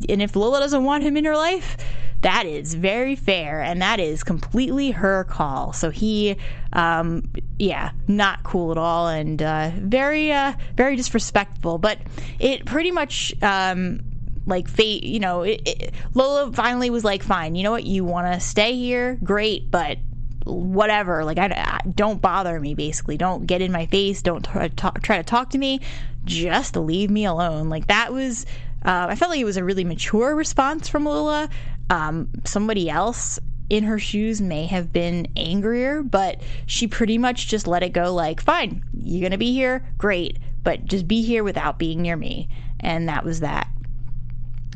and 0.09 0.21
if 0.21 0.35
lola 0.35 0.59
doesn't 0.59 0.83
want 0.83 1.03
him 1.03 1.17
in 1.17 1.25
her 1.25 1.35
life 1.35 1.77
that 2.21 2.45
is 2.45 2.75
very 2.75 3.15
fair 3.15 3.61
and 3.61 3.81
that 3.81 3.99
is 3.99 4.23
completely 4.23 4.91
her 4.91 5.23
call. 5.25 5.73
So 5.73 5.89
he 5.89 6.37
um, 6.71 7.29
yeah 7.57 7.91
not 8.07 8.43
cool 8.43 8.71
at 8.71 8.77
all 8.77 9.07
and 9.07 9.41
uh, 9.41 9.71
very 9.75 10.31
uh, 10.31 10.53
very 10.77 10.95
disrespectful. 10.95 11.79
But 11.79 11.97
it 12.39 12.65
pretty 12.65 12.91
much 12.91 13.33
um, 13.41 14.01
like 14.45 14.67
fate 14.67 15.03
you 15.03 15.19
know 15.19 15.43
it, 15.43 15.61
it, 15.65 15.93
lola 16.15 16.51
finally 16.51 16.89
was 16.89 17.03
like 17.03 17.21
fine 17.21 17.53
you 17.55 17.63
know 17.63 17.71
what? 17.71 17.85
You 17.85 18.05
want 18.05 18.31
to 18.33 18.39
stay 18.39 18.75
here? 18.75 19.17
Great 19.23 19.71
but 19.71 19.97
whatever. 20.45 21.23
Like 21.23 21.37
I, 21.39 21.47
I, 21.47 21.87
don't 21.89 22.21
bother 22.21 22.59
me 22.59 22.75
basically. 22.75 23.17
Don't 23.17 23.47
get 23.47 23.61
in 23.61 23.71
my 23.71 23.87
face. 23.87 24.21
Don't 24.21 24.43
to 24.43 24.69
talk, 24.69 25.01
try 25.01 25.17
to 25.17 25.23
talk 25.23 25.51
to 25.51 25.57
me. 25.57 25.81
Just 26.23 26.75
leave 26.75 27.09
me 27.09 27.25
alone. 27.25 27.69
Like 27.69 27.87
that 27.87 28.13
was 28.13 28.45
uh, 28.85 29.07
i 29.09 29.15
felt 29.15 29.31
like 29.31 29.39
it 29.39 29.45
was 29.45 29.57
a 29.57 29.63
really 29.63 29.83
mature 29.83 30.35
response 30.35 30.87
from 30.87 31.05
lola 31.05 31.49
um, 31.89 32.29
somebody 32.45 32.89
else 32.89 33.37
in 33.71 33.85
her 33.85 33.97
shoes 33.97 34.41
may 34.41 34.65
have 34.65 34.91
been 34.91 35.27
angrier, 35.37 36.03
but 36.03 36.41
she 36.65 36.87
pretty 36.87 37.17
much 37.17 37.47
just 37.47 37.67
let 37.67 37.83
it 37.83 37.93
go 37.93 38.13
like, 38.13 38.41
fine, 38.41 38.83
you're 38.93 39.21
going 39.21 39.31
to 39.31 39.37
be 39.37 39.53
here, 39.53 39.87
great, 39.97 40.39
but 40.61 40.83
just 40.83 41.07
be 41.07 41.21
here 41.21 41.41
without 41.41 41.79
being 41.79 42.01
near 42.01 42.17
me. 42.17 42.49
And 42.81 43.07
that 43.07 43.23
was 43.23 43.39
that. 43.39 43.67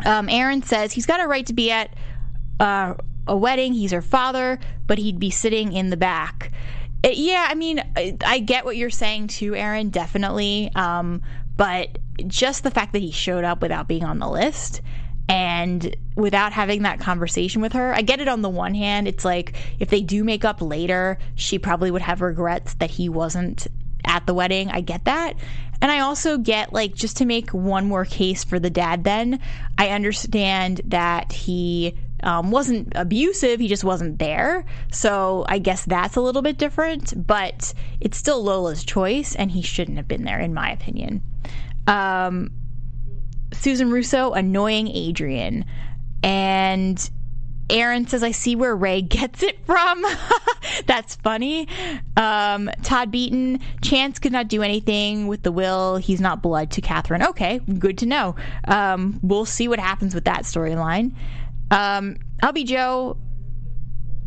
Um, 0.05 0.29
Aaron 0.29 0.63
says 0.63 0.93
he's 0.93 1.05
got 1.05 1.19
a 1.19 1.27
right 1.27 1.45
to 1.45 1.53
be 1.53 1.71
at 1.71 1.93
uh, 2.62 2.93
a 3.27 3.35
wedding. 3.35 3.74
He's 3.74 3.91
her 3.91 4.01
father, 4.01 4.59
but 4.88 4.97
he'd 4.97 5.19
be 5.19 5.29
sitting 5.29 5.74
in 5.74 5.89
the 5.89 5.97
back. 5.97 6.53
It, 7.03 7.09
uh, 7.09 7.13
yeah, 7.15 7.47
I 7.50 7.55
mean, 7.55 7.81
I, 7.97 8.17
I, 8.25 8.39
get 8.39 8.63
what 8.63 8.77
you're 8.77 8.89
saying 8.89 9.27
too, 9.27 9.55
Aaron, 9.55 9.89
definitely. 9.89 10.71
Um, 10.74 11.21
but 11.57 11.97
just 12.27 12.63
the 12.63 12.71
fact 12.71 12.93
that 12.93 13.01
he 13.01 13.12
showed 13.12 13.43
up 13.43 13.62
without 13.62 13.88
being 13.88 14.03
on 14.03 14.19
the 14.19 14.29
list 14.29 14.81
and 15.27 15.95
without 16.15 16.53
having 16.53 16.83
that 16.83 17.00
conversation 17.00 17.62
with 17.62 17.74
her 17.74 17.93
i 17.95 18.01
get 18.01 18.19
it 18.19 18.27
on 18.27 18.41
the 18.41 18.50
one 18.50 18.75
hand 18.75 19.07
it's 19.07 19.25
like 19.25 19.55
if 19.79 19.89
they 19.89 20.01
do 20.01 20.24
make 20.24 20.45
up 20.45 20.62
later 20.62 21.17
she 21.35 21.57
probably 21.57 21.89
would 21.89 22.01
have 22.01 22.21
regrets 22.21 22.75
that 22.75 22.91
he 22.91 23.09
wasn't 23.09 23.67
at 24.05 24.25
the 24.27 24.33
wedding 24.33 24.69
i 24.69 24.81
get 24.81 25.05
that. 25.05 25.35
And 25.81 25.91
i 25.91 26.00
also 26.00 26.38
get 26.38 26.74
like 26.74 26.93
just 26.93 27.17
to 27.17 27.25
make 27.25 27.50
one 27.51 27.88
more 27.88 28.05
case 28.05 28.43
for 28.43 28.59
the 28.59 28.69
dad 28.69 29.03
then 29.03 29.39
i 29.77 29.89
understand 29.89 30.81
that 30.85 31.31
he 31.31 31.97
um, 32.24 32.50
wasn't 32.50 32.93
abusive 32.95 33.59
he 33.59 33.67
just 33.67 33.83
wasn't 33.83 34.19
there 34.19 34.65
so 34.91 35.43
i 35.47 35.57
guess 35.57 35.85
that's 35.85 36.15
a 36.15 36.21
little 36.21 36.41
bit 36.41 36.57
different 36.57 37.25
but 37.27 37.74
it's 38.00 38.17
still 38.17 38.43
lola's 38.43 38.83
choice 38.83 39.35
and 39.35 39.51
he 39.51 39.62
shouldn't 39.62 39.97
have 39.97 40.07
been 40.07 40.24
there 40.24 40.39
in 40.39 40.53
my 40.53 40.71
opinion 40.71 41.21
um, 41.88 42.51
Susan 43.54 43.92
Russo 43.92 44.34
annoying 44.34 44.88
Adrian. 44.89 45.65
And 46.24 47.10
Aaron 47.70 48.08
says, 48.08 48.24
I 48.24 48.32
see 48.32 48.56
where 48.56 48.75
Ray 48.75 49.01
gets 49.04 49.44
it 49.44 49.63
from. 49.65 50.04
That's 50.86 51.15
funny. 51.15 51.68
Um, 52.18 52.70
Todd 52.84 53.12
Beaton, 53.12 53.60
Chance 53.82 54.20
could 54.20 54.32
not 54.32 54.48
do 54.48 54.62
anything 54.62 55.27
with 55.27 55.44
the 55.44 55.51
will. 55.51 55.98
He's 55.98 56.22
not 56.22 56.42
blood 56.42 56.72
to 56.72 56.82
Katherine. 56.82 57.24
Okay, 57.24 57.60
good 57.60 57.98
to 58.00 58.06
know. 58.06 58.36
Um, 58.68 59.20
we'll 59.24 59.46
see 59.46 59.68
what 59.68 59.80
happens 59.80 60.13
with 60.13 60.25
that 60.25 60.44
storyline. 60.44 61.13
Um, 61.72 62.18
LB 62.44 62.65
Joe, 62.65 63.18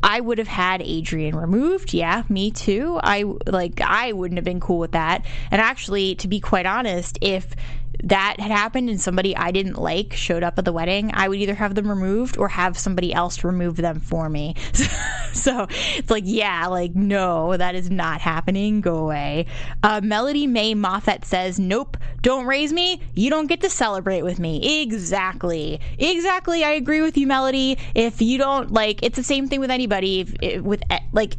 I 0.02 0.20
would 0.20 0.38
have 0.38 0.48
had 0.48 0.80
Adrian 0.82 1.34
removed. 1.34 1.92
Yeah, 1.92 2.22
me 2.28 2.50
too. 2.50 3.00
I 3.02 3.24
like 3.46 3.80
I 3.80 4.12
wouldn't 4.12 4.38
have 4.38 4.44
been 4.44 4.60
cool 4.60 4.78
with 4.78 4.92
that. 4.92 5.24
And 5.50 5.60
actually, 5.60 6.14
to 6.16 6.28
be 6.28 6.40
quite 6.40 6.66
honest, 6.66 7.18
if 7.20 7.54
that 8.04 8.38
had 8.38 8.50
happened 8.50 8.88
and 8.88 9.00
somebody 9.00 9.36
I 9.36 9.50
didn't 9.50 9.76
like 9.76 10.12
showed 10.12 10.42
up 10.42 10.58
at 10.58 10.64
the 10.64 10.72
wedding, 10.72 11.10
I 11.14 11.28
would 11.28 11.38
either 11.38 11.54
have 11.54 11.74
them 11.74 11.88
removed 11.88 12.38
or 12.38 12.48
have 12.48 12.78
somebody 12.78 13.12
else 13.12 13.42
remove 13.42 13.76
them 13.76 14.00
for 14.00 14.28
me. 14.28 14.54
so 15.32 15.66
it's 15.96 16.10
like, 16.10 16.24
yeah, 16.26 16.66
like, 16.68 16.94
no, 16.94 17.56
that 17.56 17.74
is 17.74 17.90
not 17.90 18.20
happening. 18.20 18.80
Go 18.80 18.96
away. 18.96 19.46
Uh, 19.82 20.00
Melody 20.02 20.46
May 20.46 20.74
Moffat 20.74 21.24
says, 21.24 21.58
nope, 21.58 21.96
don't 22.22 22.46
raise 22.46 22.72
me. 22.72 23.00
You 23.14 23.30
don't 23.30 23.46
get 23.46 23.60
to 23.62 23.70
celebrate 23.70 24.22
with 24.22 24.38
me. 24.38 24.82
Exactly. 24.82 25.80
Exactly. 25.98 26.64
I 26.64 26.70
agree 26.70 27.00
with 27.00 27.16
you, 27.16 27.26
Melody. 27.26 27.78
If 27.94 28.22
you 28.22 28.38
don't, 28.38 28.72
like, 28.72 29.02
it's 29.02 29.16
the 29.16 29.22
same 29.22 29.48
thing 29.48 29.60
with 29.60 29.70
anybody. 29.70 30.20
If, 30.20 30.34
if, 30.40 30.62
with, 30.62 30.82
eh, 30.90 31.00
like, 31.12 31.34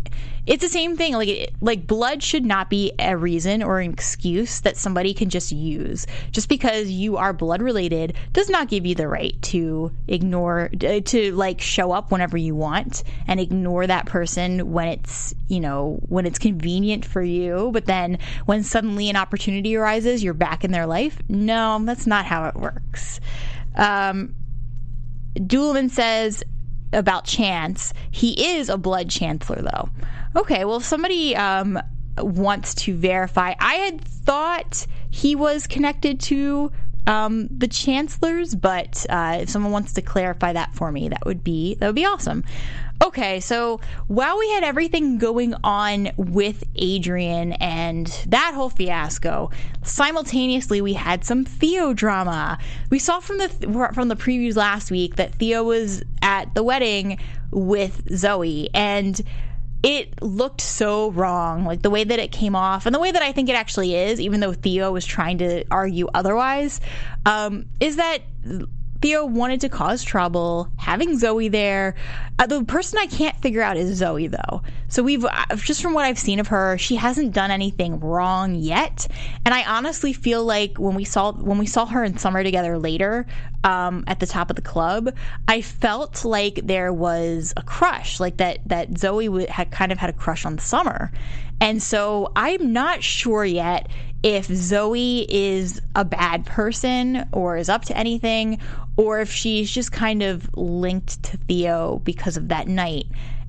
it's 0.50 0.64
the 0.64 0.70
same 0.70 0.98
thing. 0.98 1.14
Like 1.14 1.54
like 1.62 1.86
blood 1.86 2.24
should 2.24 2.44
not 2.44 2.72
be 2.72 2.92
a 2.98 3.16
reason 3.16 3.62
or 3.62 3.80
an 3.80 3.94
excuse 3.94 4.62
that 4.62 4.78
somebody 4.78 5.14
can 5.14 5.30
just 5.30 5.52
use. 5.52 6.08
Just 6.32 6.50
because 6.50 6.90
you 6.90 7.18
are 7.18 7.34
blood 7.34 7.62
related 7.62 8.16
does 8.34 8.50
not 8.50 8.68
give 8.68 8.84
you 8.84 8.96
the 8.96 9.08
right 9.08 9.40
to 9.44 9.92
ignore 10.08 10.72
uh, 10.84 11.02
to 11.02 11.32
like 11.36 11.62
show 11.62 11.92
up 11.92 12.12
whenever 12.12 12.36
you 12.36 12.56
want 12.56 13.04
and 13.28 13.40
ignore 13.40 13.86
that 13.86 14.08
person 14.08 14.72
when 14.72 14.88
it's 14.88 15.36
you 15.50 15.60
know 15.60 16.00
when 16.10 16.26
it's 16.26 16.40
convenient 16.40 17.06
for 17.06 17.22
you. 17.22 17.70
But 17.72 17.86
then 17.86 18.18
when 18.48 18.64
suddenly 18.64 19.08
an 19.08 19.16
opportunity 19.16 19.76
arises, 19.76 20.24
you're 20.24 20.34
back 20.34 20.64
in 20.64 20.72
their 20.72 20.88
life. 20.88 21.22
No, 21.30 21.80
that's 21.84 22.08
not 22.08 22.26
how 22.26 22.46
it 22.46 22.56
works. 22.56 23.20
Um, 23.76 24.34
Doolaman 25.36 25.92
says 25.92 26.44
about 26.94 27.26
Chance, 27.26 27.94
he 28.12 28.56
is 28.56 28.70
a 28.70 28.78
blood 28.78 29.10
chancellor, 29.10 29.62
though. 29.62 29.90
Okay, 30.36 30.66
well, 30.66 30.78
if 30.78 30.86
somebody 30.86 31.36
um, 31.36 31.80
wants 32.18 32.74
to 32.76 32.96
verify, 32.96 33.54
I 33.60 33.76
had 33.76 34.02
thought 34.02 34.86
he 35.10 35.36
was 35.36 35.68
connected 35.68 36.20
to 36.22 36.72
um, 37.08 37.48
the 37.48 37.68
chancellors, 37.68 38.54
but 38.54 39.06
uh, 39.10 39.40
if 39.42 39.50
someone 39.50 39.72
wants 39.72 39.94
to 39.94 40.02
clarify 40.02 40.54
that 40.54 40.76
for 40.76 40.92
me, 40.92 41.10
that 41.10 41.26
would 41.26 41.44
be 41.44 41.76
that 41.76 41.88
would 41.88 41.96
be 41.96 42.06
awesome. 42.06 42.44
Okay, 43.02 43.40
so 43.40 43.80
while 44.08 44.38
we 44.38 44.50
had 44.52 44.64
everything 44.64 45.18
going 45.20 45.56
on 45.64 46.12
with 46.18 46.66
Adrian 46.76 47.54
and 47.54 48.08
that 48.28 48.54
whole 48.54 48.70
fiasco, 48.70 49.52
simultaneously 49.84 50.82
we 50.82 50.94
had 50.94 51.24
some 51.24 51.46
Theo 51.46 51.94
drama. 51.94 52.58
We 52.90 53.00
saw 53.00 53.22
from 53.22 53.38
the 53.38 53.50
from 53.94 54.10
the 54.10 54.18
previews 54.18 54.58
last 54.58 54.92
week 54.92 55.16
that 55.16 55.36
Theo 55.36 55.64
was 55.64 56.04
at 56.22 56.54
the 56.56 56.64
wedding 56.64 57.20
with 57.52 58.02
Zoe 58.16 58.70
and 58.74 59.22
it 59.82 60.22
looked 60.22 60.60
so 60.60 61.12
wrong. 61.12 61.64
Like 61.64 61.82
the 61.82 61.90
way 61.90 62.04
that 62.04 62.20
it 62.20 62.34
came 62.34 62.56
off 62.56 62.86
and 62.86 62.94
the 62.94 63.00
way 63.00 63.12
that 63.12 63.22
I 63.22 63.32
think 63.32 63.48
it 63.48 63.56
actually 63.56 63.96
is, 63.96 64.20
even 64.20 64.42
though 64.42 64.54
Theo 64.54 64.92
was 64.92 65.06
trying 65.06 65.38
to 65.38 65.64
argue 65.72 66.08
otherwise, 66.14 66.82
um, 67.26 67.66
is 67.80 67.96
that 67.96 68.20
Theo 69.02 69.26
wanted 69.26 69.62
to 69.62 69.70
cause 69.70 70.04
trouble, 70.04 70.70
having 70.78 71.18
Zoe 71.18 71.48
there. 71.48 71.96
Uh, 72.38 72.48
the 72.48 72.64
person 72.66 73.00
I 73.00 73.06
can't 73.08 73.36
figure 73.42 73.62
out 73.62 73.78
is 73.78 73.98
Zoe, 73.98 74.28
though. 74.28 74.62
So 74.90 75.04
we've 75.04 75.24
uh, 75.24 75.56
just 75.56 75.82
from 75.82 75.94
what 75.94 76.06
I've 76.06 76.20
seen 76.20 76.40
of 76.40 76.48
her, 76.48 76.78
she 76.78 76.96
hasn't 76.96 77.34
done 77.34 77.52
anything 77.52 78.00
wrong 78.00 78.56
yet. 78.56 79.08
And 79.46 79.54
I 79.54 79.64
honestly 79.64 80.12
feel 80.12 80.44
like 80.44 80.78
when 80.78 80.96
we 80.96 81.06
saw 81.06 81.32
when 81.32 81.58
we 81.58 81.66
saw 81.66 81.86
her 81.86 82.04
and 82.04 82.20
summer 82.20 82.44
together 82.44 82.78
later 82.78 83.26
um, 83.64 84.04
at 84.08 84.20
the 84.20 84.26
top 84.26 84.50
of 84.50 84.56
the 84.56 84.62
club, 84.62 85.14
I 85.48 85.62
felt 85.62 86.26
like 86.26 86.60
there 86.64 86.92
was 86.92 87.54
a 87.56 87.62
crush, 87.62 88.20
like 88.20 88.38
that 88.38 88.60
that 88.66 88.98
Zoe 88.98 89.46
had 89.46 89.72
kind 89.72 89.92
of 89.92 89.98
had 89.98 90.10
a 90.10 90.14
crush 90.14 90.46
on 90.46 90.58
Summer. 90.58 91.12
And 91.62 91.84
so 91.84 92.32
I'm 92.36 92.72
not 92.72 93.04
sure 93.04 93.44
yet 93.44 93.90
if 94.24 94.46
Zoe 94.46 95.26
is 95.30 95.82
a 95.96 96.04
bad 96.04 96.46
person 96.46 97.28
or 97.32 97.58
is 97.58 97.70
up 97.70 97.86
to 97.86 97.98
anything, 97.98 98.60
or 99.00 99.22
if 99.22 99.32
she's 99.32 99.72
just 99.72 99.94
kind 99.94 100.22
of 100.22 100.54
linked 100.58 101.24
to 101.24 101.38
Theo 101.38 102.02
because 102.04 102.36
of 102.36 102.50
that 102.50 102.68
night. 102.68 103.06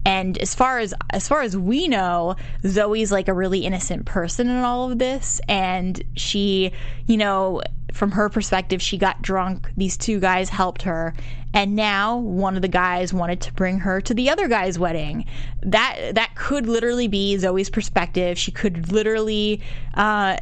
And 0.06 0.38
as 0.38 0.54
far 0.54 0.78
as 0.78 0.94
as 1.10 1.26
far 1.26 1.42
as 1.42 1.56
we 1.56 1.88
know, 1.88 2.36
Zoe's 2.64 3.10
like 3.10 3.26
a 3.26 3.34
really 3.34 3.66
innocent 3.66 4.06
person 4.06 4.48
in 4.48 4.58
all 4.58 4.92
of 4.92 5.00
this 5.00 5.40
and 5.48 6.00
she, 6.14 6.70
you 7.06 7.16
know, 7.16 7.62
from 7.92 8.12
her 8.12 8.28
perspective, 8.28 8.80
she 8.80 8.96
got 8.96 9.22
drunk. 9.22 9.68
These 9.76 9.96
two 9.96 10.20
guys 10.20 10.48
helped 10.48 10.82
her, 10.82 11.14
and 11.52 11.74
now 11.74 12.16
one 12.16 12.56
of 12.56 12.62
the 12.62 12.68
guys 12.68 13.12
wanted 13.12 13.40
to 13.42 13.52
bring 13.52 13.80
her 13.80 14.00
to 14.02 14.14
the 14.14 14.30
other 14.30 14.46
guy's 14.46 14.78
wedding. 14.78 15.24
That 15.62 16.14
that 16.14 16.34
could 16.36 16.66
literally 16.66 17.08
be 17.08 17.36
Zoe's 17.36 17.68
perspective. 17.68 18.38
She 18.38 18.52
could 18.52 18.92
literally 18.92 19.60
uh, 19.94 20.36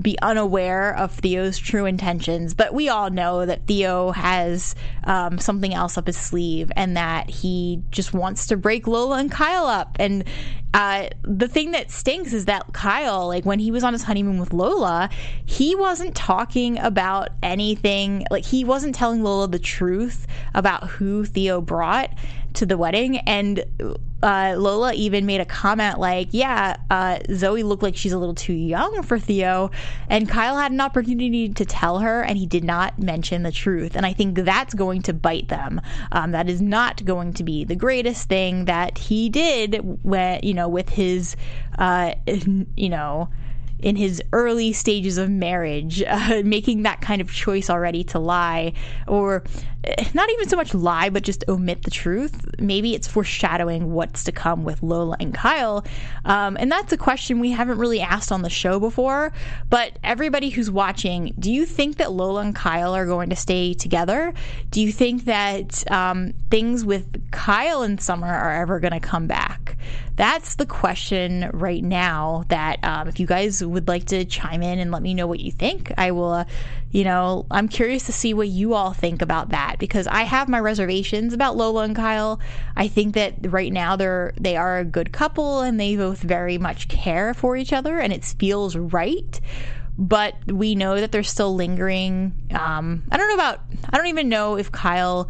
be 0.00 0.16
unaware 0.22 0.96
of 0.96 1.12
Theo's 1.12 1.58
true 1.58 1.86
intentions. 1.86 2.54
But 2.54 2.72
we 2.72 2.88
all 2.88 3.10
know 3.10 3.44
that 3.46 3.66
Theo 3.66 4.12
has 4.12 4.74
um, 5.04 5.38
something 5.38 5.74
else 5.74 5.98
up 5.98 6.06
his 6.06 6.16
sleeve, 6.16 6.70
and 6.76 6.96
that 6.96 7.28
he 7.28 7.82
just 7.90 8.14
wants 8.14 8.46
to 8.46 8.56
break 8.56 8.86
Lola 8.86 9.18
and 9.18 9.30
Kyle 9.30 9.66
up. 9.66 9.96
And 9.98 10.24
uh, 10.74 11.08
the 11.22 11.46
thing 11.46 11.70
that 11.70 11.90
stinks 11.92 12.32
is 12.32 12.46
that 12.46 12.72
Kyle, 12.72 13.28
like 13.28 13.46
when 13.46 13.60
he 13.60 13.70
was 13.70 13.84
on 13.84 13.92
his 13.92 14.02
honeymoon 14.02 14.40
with 14.40 14.52
Lola, 14.52 15.08
he 15.46 15.76
wasn't 15.76 16.16
talking 16.16 16.80
about 16.80 17.28
anything. 17.44 18.26
Like 18.28 18.44
he 18.44 18.64
wasn't 18.64 18.96
telling 18.96 19.22
Lola 19.22 19.46
the 19.46 19.60
truth 19.60 20.26
about 20.52 20.90
who 20.90 21.24
Theo 21.24 21.60
brought 21.60 22.10
to 22.54 22.66
the 22.66 22.76
wedding. 22.76 23.18
And 23.18 23.64
uh, 24.24 24.54
Lola 24.56 24.94
even 24.94 25.26
made 25.26 25.42
a 25.42 25.44
comment 25.44 25.98
like, 25.98 26.28
yeah, 26.30 26.76
uh, 26.90 27.18
Zoe 27.34 27.62
looked 27.62 27.82
like 27.82 27.94
she's 27.94 28.14
a 28.14 28.18
little 28.18 28.34
too 28.34 28.54
young 28.54 29.02
for 29.02 29.18
Theo. 29.18 29.70
And 30.08 30.26
Kyle 30.26 30.56
had 30.56 30.72
an 30.72 30.80
opportunity 30.80 31.50
to 31.50 31.64
tell 31.66 31.98
her, 31.98 32.22
and 32.22 32.38
he 32.38 32.46
did 32.46 32.64
not 32.64 32.98
mention 32.98 33.42
the 33.42 33.52
truth. 33.52 33.94
And 33.94 34.06
I 34.06 34.14
think 34.14 34.38
that's 34.38 34.72
going 34.72 35.02
to 35.02 35.12
bite 35.12 35.48
them. 35.48 35.78
Um, 36.10 36.30
that 36.30 36.48
is 36.48 36.62
not 36.62 37.04
going 37.04 37.34
to 37.34 37.44
be 37.44 37.64
the 37.64 37.76
greatest 37.76 38.26
thing 38.26 38.64
that 38.64 38.96
he 38.96 39.28
did 39.28 39.76
when, 40.02 40.40
you 40.42 40.54
know, 40.54 40.68
with 40.68 40.88
his, 40.88 41.36
uh, 41.78 42.14
you 42.26 42.88
know, 42.88 43.28
in 43.80 43.96
his 43.96 44.22
early 44.32 44.72
stages 44.72 45.18
of 45.18 45.28
marriage, 45.28 46.02
uh, 46.08 46.40
making 46.42 46.84
that 46.84 47.02
kind 47.02 47.20
of 47.20 47.30
choice 47.30 47.68
already 47.68 48.04
to 48.04 48.18
lie, 48.18 48.72
or 49.06 49.44
not 50.14 50.30
even 50.30 50.48
so 50.48 50.56
much 50.56 50.74
lie, 50.74 51.10
but 51.10 51.22
just 51.22 51.44
omit 51.48 51.82
the 51.82 51.90
truth. 51.90 52.46
Maybe 52.58 52.94
it's 52.94 53.06
foreshadowing 53.06 53.92
what's 53.92 54.24
to 54.24 54.32
come 54.32 54.64
with 54.64 54.82
Lola 54.82 55.16
and 55.20 55.34
Kyle. 55.34 55.84
Um, 56.24 56.56
and 56.58 56.70
that's 56.70 56.92
a 56.92 56.96
question 56.96 57.40
we 57.40 57.50
haven't 57.50 57.78
really 57.78 58.00
asked 58.00 58.32
on 58.32 58.42
the 58.42 58.50
show 58.50 58.80
before. 58.80 59.32
But 59.68 59.98
everybody 60.02 60.50
who's 60.50 60.70
watching, 60.70 61.34
do 61.38 61.52
you 61.52 61.66
think 61.66 61.96
that 61.96 62.12
Lola 62.12 62.40
and 62.42 62.54
Kyle 62.54 62.94
are 62.94 63.06
going 63.06 63.30
to 63.30 63.36
stay 63.36 63.74
together? 63.74 64.32
Do 64.70 64.80
you 64.80 64.92
think 64.92 65.24
that 65.24 65.90
um, 65.90 66.32
things 66.50 66.84
with 66.84 67.30
Kyle 67.30 67.82
and 67.82 68.00
Summer 68.00 68.26
are 68.28 68.52
ever 68.62 68.80
going 68.80 68.92
to 68.92 69.00
come 69.00 69.26
back? 69.26 69.76
That's 70.16 70.54
the 70.54 70.66
question 70.66 71.50
right 71.52 71.82
now. 71.82 72.44
That 72.48 72.82
um, 72.84 73.08
if 73.08 73.18
you 73.18 73.26
guys 73.26 73.64
would 73.64 73.88
like 73.88 74.06
to 74.06 74.24
chime 74.24 74.62
in 74.62 74.78
and 74.78 74.90
let 74.90 75.02
me 75.02 75.12
know 75.14 75.26
what 75.26 75.40
you 75.40 75.50
think, 75.50 75.92
I 75.98 76.12
will, 76.12 76.32
uh, 76.32 76.44
you 76.94 77.02
know, 77.02 77.44
I'm 77.50 77.66
curious 77.66 78.06
to 78.06 78.12
see 78.12 78.34
what 78.34 78.46
you 78.46 78.74
all 78.74 78.92
think 78.92 79.20
about 79.20 79.48
that 79.48 79.80
because 79.80 80.06
I 80.06 80.22
have 80.22 80.48
my 80.48 80.60
reservations 80.60 81.34
about 81.34 81.56
Lola 81.56 81.82
and 81.82 81.96
Kyle. 81.96 82.38
I 82.76 82.86
think 82.86 83.16
that 83.16 83.34
right 83.50 83.72
now 83.72 83.96
they're 83.96 84.32
they 84.40 84.56
are 84.56 84.78
a 84.78 84.84
good 84.84 85.12
couple 85.12 85.62
and 85.62 85.80
they 85.80 85.96
both 85.96 86.22
very 86.22 86.56
much 86.56 86.86
care 86.86 87.34
for 87.34 87.56
each 87.56 87.72
other 87.72 87.98
and 87.98 88.12
it 88.12 88.24
feels 88.24 88.76
right 88.76 89.40
but 89.98 90.34
we 90.46 90.74
know 90.74 91.00
that 91.00 91.12
they're 91.12 91.22
still 91.22 91.54
lingering. 91.54 92.32
Um, 92.52 93.04
I 93.10 93.16
don't 93.16 93.28
know 93.28 93.34
about. 93.34 93.60
I 93.90 93.96
don't 93.96 94.08
even 94.08 94.28
know 94.28 94.56
if 94.56 94.72
Kyle 94.72 95.28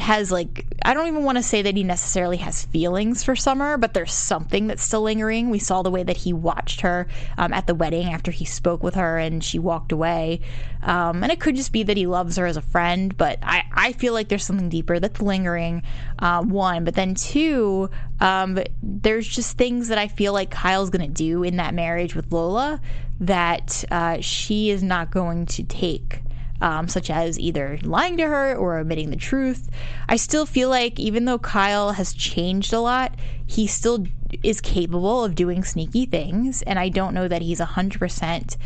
has 0.00 0.32
like 0.32 0.66
I 0.82 0.94
don't 0.94 1.08
even 1.08 1.24
want 1.24 1.38
to 1.38 1.42
say 1.42 1.62
that 1.62 1.76
he 1.76 1.84
necessarily 1.84 2.38
has 2.38 2.64
feelings 2.64 3.22
for 3.22 3.36
Summer, 3.36 3.76
but 3.76 3.94
there's 3.94 4.12
something 4.12 4.66
that's 4.66 4.82
still 4.82 5.02
lingering. 5.02 5.50
We 5.50 5.58
saw 5.58 5.82
the 5.82 5.90
way 5.90 6.02
that 6.02 6.16
he 6.16 6.32
watched 6.32 6.80
her 6.82 7.06
um, 7.38 7.52
at 7.52 7.66
the 7.66 7.74
wedding 7.74 8.12
after 8.12 8.30
he 8.30 8.44
spoke 8.44 8.82
with 8.82 8.94
her 8.94 9.18
and 9.18 9.42
she 9.42 9.58
walked 9.58 9.92
away, 9.92 10.40
um, 10.82 11.22
and 11.22 11.30
it 11.30 11.40
could 11.40 11.56
just 11.56 11.72
be 11.72 11.82
that 11.84 11.96
he 11.96 12.06
loves 12.06 12.36
her 12.36 12.46
as 12.46 12.56
a 12.56 12.62
friend. 12.62 13.16
But 13.16 13.38
I 13.42 13.64
I 13.72 13.92
feel 13.92 14.12
like 14.12 14.28
there's 14.28 14.44
something 14.44 14.68
deeper 14.68 14.98
that's 14.98 15.20
lingering. 15.20 15.82
Uh, 16.18 16.42
one, 16.42 16.84
but 16.84 16.94
then 16.94 17.14
two, 17.14 17.90
um, 18.20 18.58
there's 18.82 19.26
just 19.26 19.56
things 19.56 19.88
that 19.88 19.98
I 19.98 20.08
feel 20.08 20.32
like 20.32 20.50
Kyle's 20.50 20.90
gonna 20.90 21.08
do 21.08 21.42
in 21.42 21.56
that 21.56 21.74
marriage 21.74 22.14
with 22.14 22.32
Lola 22.32 22.80
that 23.20 23.84
uh, 23.90 24.20
she 24.20 24.70
is 24.70 24.82
not 24.82 25.10
going 25.10 25.46
to 25.46 25.62
take 25.62 26.22
um, 26.60 26.88
such 26.88 27.10
as 27.10 27.38
either 27.38 27.78
lying 27.82 28.16
to 28.18 28.26
her 28.26 28.54
or 28.54 28.78
omitting 28.78 29.10
the 29.10 29.16
truth. 29.16 29.68
I 30.08 30.16
still 30.16 30.46
feel 30.46 30.68
like 30.68 30.98
even 30.98 31.24
though 31.24 31.38
Kyle 31.38 31.92
has 31.92 32.12
changed 32.12 32.72
a 32.72 32.80
lot, 32.80 33.16
he 33.46 33.66
still 33.66 34.06
is 34.42 34.60
capable 34.60 35.24
of 35.24 35.34
doing 35.34 35.64
sneaky 35.64 36.06
things, 36.06 36.62
and 36.62 36.78
I 36.78 36.88
don't 36.88 37.14
know 37.14 37.28
that 37.28 37.42
he's 37.42 37.60
100% 37.60 38.56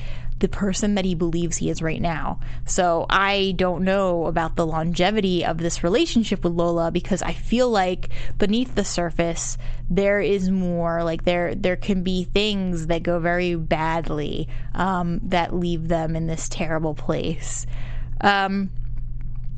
the 0.40 0.48
person 0.48 0.94
that 0.94 1.04
he 1.04 1.14
believes 1.14 1.56
he 1.56 1.70
is 1.70 1.80
right 1.80 2.00
now. 2.00 2.40
So 2.66 3.06
I 3.08 3.54
don't 3.56 3.84
know 3.84 4.26
about 4.26 4.56
the 4.56 4.66
longevity 4.66 5.44
of 5.44 5.58
this 5.58 5.84
relationship 5.84 6.44
with 6.44 6.52
Lola 6.52 6.90
because 6.90 7.22
I 7.22 7.32
feel 7.32 7.70
like 7.70 8.10
beneath 8.38 8.74
the 8.74 8.84
surface 8.84 9.56
there 9.88 10.20
is 10.20 10.50
more. 10.50 11.04
Like 11.04 11.24
there 11.24 11.54
there 11.54 11.76
can 11.76 12.02
be 12.02 12.24
things 12.24 12.88
that 12.88 13.02
go 13.02 13.18
very 13.18 13.54
badly 13.54 14.48
um, 14.74 15.20
that 15.24 15.54
leave 15.54 15.88
them 15.88 16.16
in 16.16 16.26
this 16.26 16.48
terrible 16.48 16.94
place. 16.94 17.66
Um, 18.20 18.70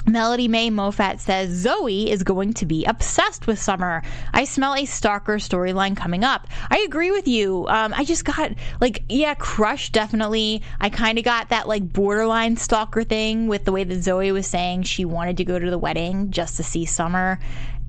Melody 0.08 0.46
May 0.46 0.70
Moffat 0.70 1.20
says 1.20 1.50
Zoe 1.50 2.10
is 2.10 2.22
going 2.22 2.52
to 2.54 2.66
be 2.66 2.84
obsessed 2.84 3.48
with 3.48 3.58
Summer. 3.58 4.02
I 4.32 4.44
smell 4.44 4.75
a 4.75 4.84
stalker 4.84 5.36
storyline 5.36 5.96
coming 5.96 6.22
up. 6.22 6.46
I 6.70 6.78
agree 6.78 7.10
with 7.10 7.26
you. 7.26 7.66
Um, 7.68 7.92
I 7.92 8.04
just 8.04 8.25
got 8.25 8.52
like, 8.80 9.02
yeah, 9.08 9.34
crush 9.34 9.90
definitely. 9.90 10.62
I 10.80 10.90
kind 10.90 11.18
of 11.18 11.25
got 11.25 11.48
that 11.48 11.66
like 11.66 11.92
borderline 11.92 12.56
stalker 12.56 13.02
thing 13.02 13.48
with 13.48 13.64
the 13.64 13.72
way 13.72 13.82
that 13.82 14.02
Zoe 14.02 14.30
was 14.30 14.46
saying 14.46 14.84
she 14.84 15.04
wanted 15.04 15.38
to 15.38 15.44
go 15.44 15.58
to 15.58 15.70
the 15.70 15.78
wedding 15.78 16.30
just 16.30 16.56
to 16.58 16.62
see 16.62 16.84
Summer 16.84 17.40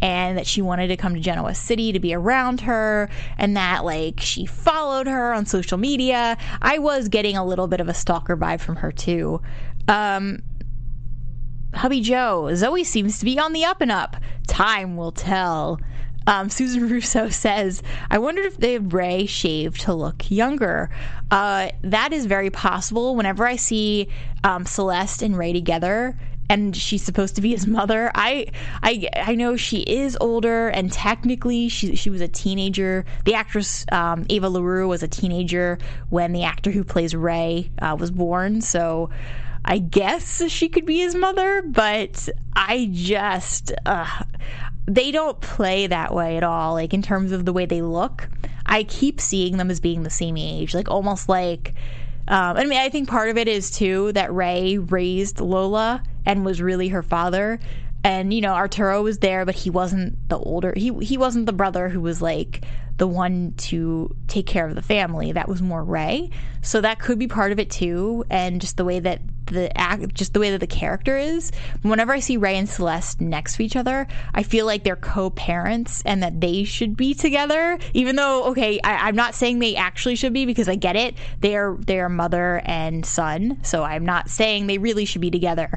and 0.01 0.37
that 0.37 0.47
she 0.47 0.61
wanted 0.61 0.87
to 0.87 0.97
come 0.97 1.13
to 1.13 1.19
Genoa 1.19 1.55
City 1.55 1.91
to 1.91 1.99
be 1.99 2.13
around 2.13 2.61
her, 2.61 3.09
and 3.37 3.57
that 3.57 3.83
like 3.83 4.19
she 4.19 4.45
followed 4.45 5.07
her 5.07 5.33
on 5.33 5.45
social 5.45 5.77
media. 5.77 6.37
I 6.61 6.77
was 6.77 7.07
getting 7.07 7.35
a 7.35 7.45
little 7.45 7.67
bit 7.67 7.79
of 7.79 7.89
a 7.89 7.93
stalker 7.93 8.37
vibe 8.37 8.59
from 8.59 8.75
her 8.75 8.91
too. 8.91 9.41
Um, 9.87 10.43
Hubby 11.77 12.01
Joe, 12.01 12.53
Zoe 12.55 12.83
seems 12.83 13.19
to 13.19 13.25
be 13.25 13.39
on 13.39 13.53
the 13.53 13.65
up 13.65 13.81
and 13.81 13.91
up. 13.91 14.17
Time 14.47 14.97
will 14.97 15.11
tell. 15.11 15.79
Um, 16.25 16.49
Susan 16.49 16.89
Russo 16.89 17.29
says, 17.29 17.81
I 18.11 18.17
wondered 18.17 18.45
if 18.45 18.57
they 18.57 18.73
had 18.73 18.91
Ray 18.93 19.25
shaved 19.25 19.81
to 19.81 19.93
look 19.93 20.29
younger. 20.29 20.89
Uh, 21.31 21.69
that 21.83 22.13
is 22.13 22.25
very 22.25 22.49
possible. 22.49 23.15
Whenever 23.15 23.45
I 23.45 23.55
see 23.55 24.09
um, 24.43 24.65
Celeste 24.65 25.21
and 25.21 25.37
Ray 25.37 25.53
together, 25.53 26.17
and 26.49 26.75
she's 26.75 27.03
supposed 27.03 27.35
to 27.35 27.41
be 27.41 27.51
his 27.51 27.67
mother. 27.67 28.11
I 28.15 28.47
I 28.81 29.09
I 29.15 29.35
know 29.35 29.57
she 29.57 29.81
is 29.81 30.17
older, 30.21 30.69
and 30.69 30.91
technically 30.91 31.69
she 31.69 31.95
she 31.95 32.09
was 32.09 32.21
a 32.21 32.27
teenager. 32.27 33.05
The 33.25 33.33
actress 33.33 33.85
um, 33.91 34.25
Eva 34.29 34.49
LaRue 34.49 34.87
was 34.87 35.03
a 35.03 35.07
teenager 35.07 35.77
when 36.09 36.31
the 36.31 36.43
actor 36.43 36.71
who 36.71 36.83
plays 36.83 37.15
Ray 37.15 37.69
uh, 37.81 37.95
was 37.99 38.11
born. 38.11 38.61
So 38.61 39.09
I 39.69 39.79
guess 39.79 40.41
she 40.49 40.69
could 40.69 40.85
be 40.85 40.99
his 40.99 41.13
mother, 41.13 41.61
but 41.61 42.29
I 42.55 42.89
just 42.93 43.73
uh, 43.85 44.23
they 44.85 45.11
don't 45.11 45.39
play 45.41 45.87
that 45.87 46.13
way 46.13 46.37
at 46.37 46.43
all. 46.43 46.73
Like 46.73 46.93
in 46.93 47.01
terms 47.01 47.33
of 47.33 47.43
the 47.43 47.51
way 47.51 47.65
they 47.65 47.81
look, 47.81 48.29
I 48.65 48.83
keep 48.83 49.19
seeing 49.19 49.57
them 49.57 49.69
as 49.69 49.81
being 49.81 50.03
the 50.03 50.09
same 50.09 50.37
age, 50.37 50.73
like 50.73 50.89
almost 50.89 51.29
like. 51.29 51.75
Um, 52.29 52.57
I 52.57 52.65
mean, 52.65 52.77
I 52.77 52.89
think 52.89 53.07
part 53.07 53.29
of 53.29 53.37
it 53.37 53.47
is 53.47 53.71
too 53.71 54.11
that 54.13 54.33
Ray 54.33 54.77
raised 54.77 55.39
Lola 55.39 56.03
and 56.25 56.43
was 56.43 56.61
really 56.61 56.89
her 56.89 57.01
father, 57.01 57.57
and 58.03 58.33
you 58.33 58.41
know 58.41 58.53
Arturo 58.53 59.01
was 59.01 59.19
there, 59.19 59.45
but 59.45 59.55
he 59.55 59.69
wasn't 59.69 60.17
the 60.29 60.37
older. 60.37 60.73
He 60.75 60.93
he 61.01 61.17
wasn't 61.17 61.45
the 61.45 61.53
brother 61.53 61.89
who 61.89 61.99
was 61.99 62.21
like 62.21 62.63
the 62.97 63.07
one 63.07 63.53
to 63.57 64.15
take 64.27 64.45
care 64.45 64.67
of 64.67 64.75
the 64.75 64.81
family. 64.81 65.33
That 65.33 65.47
was 65.49 65.61
more 65.61 65.83
Ray. 65.83 66.29
So 66.61 66.81
that 66.81 66.99
could 66.99 67.19
be 67.19 67.27
part 67.27 67.51
of 67.51 67.59
it 67.59 67.69
too, 67.69 68.23
and 68.29 68.61
just 68.61 68.77
the 68.77 68.85
way 68.85 68.99
that 68.99 69.21
the 69.47 69.75
act, 69.77 70.13
just 70.13 70.33
the 70.33 70.39
way 70.39 70.51
that 70.51 70.59
the 70.59 70.67
character 70.67 71.17
is. 71.17 71.51
Whenever 71.81 72.13
I 72.13 72.19
see 72.19 72.37
Ray 72.37 72.57
and 72.57 72.69
Celeste 72.69 73.21
next 73.21 73.55
to 73.55 73.63
each 73.63 73.75
other, 73.75 74.07
I 74.33 74.43
feel 74.43 74.65
like 74.65 74.83
they're 74.83 74.95
co-parents 74.95 76.01
and 76.05 76.21
that 76.23 76.39
they 76.41 76.63
should 76.63 76.95
be 76.95 77.13
together. 77.13 77.77
Even 77.93 78.15
though, 78.15 78.45
okay, 78.45 78.79
I, 78.83 79.09
am 79.09 79.15
not 79.15 79.35
saying 79.35 79.59
they 79.59 79.75
actually 79.75 80.15
should 80.15 80.33
be 80.33 80.45
because 80.45 80.69
I 80.69 80.75
get 80.75 80.95
it. 80.95 81.15
They 81.39 81.55
are 81.55 81.75
they 81.79 81.99
are 81.99 82.09
mother 82.09 82.61
and 82.65 83.05
son, 83.05 83.59
so 83.63 83.83
I'm 83.83 84.05
not 84.05 84.29
saying 84.29 84.67
they 84.67 84.77
really 84.77 85.05
should 85.05 85.21
be 85.21 85.31
together. 85.31 85.69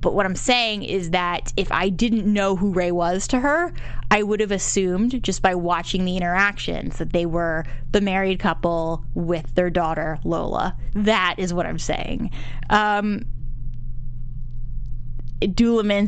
But 0.00 0.14
what 0.14 0.26
I'm 0.26 0.36
saying 0.36 0.84
is 0.84 1.10
that 1.10 1.52
if 1.56 1.72
I 1.72 1.88
didn't 1.88 2.30
know 2.32 2.56
who 2.56 2.72
Ray 2.72 2.92
was 2.92 3.26
to 3.28 3.40
her, 3.40 3.72
I 4.10 4.22
would 4.22 4.40
have 4.40 4.52
assumed 4.52 5.22
just 5.22 5.42
by 5.42 5.54
watching 5.54 6.04
the 6.04 6.16
interactions 6.16 6.98
that 6.98 7.12
they 7.12 7.26
were 7.26 7.64
the 7.92 8.00
married 8.00 8.38
couple 8.38 9.04
with 9.14 9.54
their 9.54 9.70
daughter 9.70 10.18
Lola. 10.24 10.76
That 10.94 11.34
is 11.38 11.52
what 11.52 11.66
I'm 11.66 11.78
saying. 11.78 12.30
Um, 12.70 13.24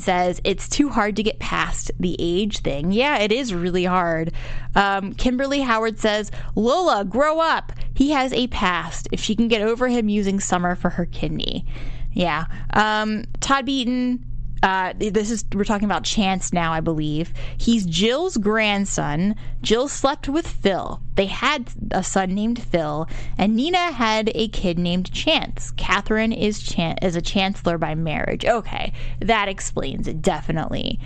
says 0.01 0.41
it's 0.45 0.69
too 0.69 0.89
hard 0.89 1.17
to 1.17 1.23
get 1.23 1.39
past 1.39 1.91
the 2.01 2.17
age 2.19 2.59
thing. 2.59 2.91
Yeah, 2.93 3.19
it 3.19 3.31
is 3.31 3.55
really 3.55 3.85
hard. 3.85 4.33
Um, 4.75 5.15
Kimberly 5.15 5.61
Howard 5.61 5.99
says, 5.99 6.31
Lola, 6.57 7.05
grow 7.05 7.41
up. 7.41 7.73
He 7.95 8.11
has 8.11 8.33
a 8.33 8.47
past. 8.49 9.09
If 9.13 9.21
she 9.21 9.37
can 9.37 9.49
get 9.49 9.63
over 9.63 9.89
him 9.89 10.09
using 10.09 10.41
Summer 10.41 10.75
for 10.75 10.91
her 10.91 11.07
kidney. 11.07 11.65
Yeah. 12.13 12.47
Um, 12.73 13.25
Todd 13.41 13.67
Beaton 13.67 14.25
uh, 14.63 14.93
this 14.99 15.31
is 15.31 15.45
we're 15.55 15.65
talking 15.65 15.87
about 15.87 16.05
Chance 16.05 16.53
now, 16.53 16.73
I 16.73 16.81
believe. 16.81 17.33
He's 17.57 17.87
Jill's 17.87 18.37
grandson. 18.37 19.35
Jill 19.63 19.89
slept 19.89 20.29
with 20.29 20.47
Phil. 20.47 21.01
They 21.15 21.27
had 21.27 21.71
a 21.93 22.05
son 22.05 22.35
named 22.35 22.63
Phil, 22.63 23.09
and 23.39 23.57
Nina 23.57 23.93
had 23.93 24.31
a 24.35 24.49
kid 24.49 24.79
named 24.79 25.13
Chance. 25.13 25.71
Katherine 25.73 26.33
is 26.33 26.61
Chan- 26.63 26.99
is 27.01 27.17
a 27.17 27.23
chancellor 27.23 27.79
by 27.79 27.95
marriage. 27.95 28.45
Okay, 28.45 28.93
that 29.21 29.49
explains 29.49 30.07
it 30.07 30.21
definitely. 30.21 31.01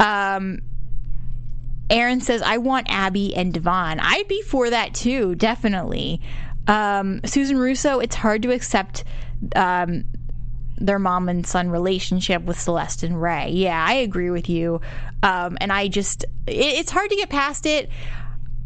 Um, 0.00 0.60
Aaron 1.88 2.20
says, 2.20 2.42
"I 2.42 2.58
want 2.58 2.88
Abby 2.90 3.34
and 3.34 3.54
Devon. 3.54 4.00
I'd 4.00 4.28
be 4.28 4.42
for 4.42 4.68
that 4.68 4.92
too, 4.92 5.34
definitely." 5.34 6.20
Um, 6.66 7.22
Susan 7.24 7.56
Russo, 7.56 8.00
it's 8.00 8.14
hard 8.14 8.42
to 8.42 8.52
accept 8.52 9.04
um, 9.56 10.04
their 10.80 10.98
mom 10.98 11.28
and 11.28 11.46
son 11.46 11.70
relationship 11.70 12.42
with 12.42 12.58
Celeste 12.58 13.02
and 13.02 13.20
Ray. 13.20 13.50
Yeah, 13.50 13.84
I 13.86 13.94
agree 13.94 14.30
with 14.30 14.48
you. 14.48 14.80
Um, 15.22 15.58
and 15.60 15.72
I 15.72 15.88
just, 15.88 16.24
it, 16.46 16.56
it's 16.56 16.90
hard 16.90 17.10
to 17.10 17.16
get 17.16 17.28
past 17.28 17.66
it. 17.66 17.90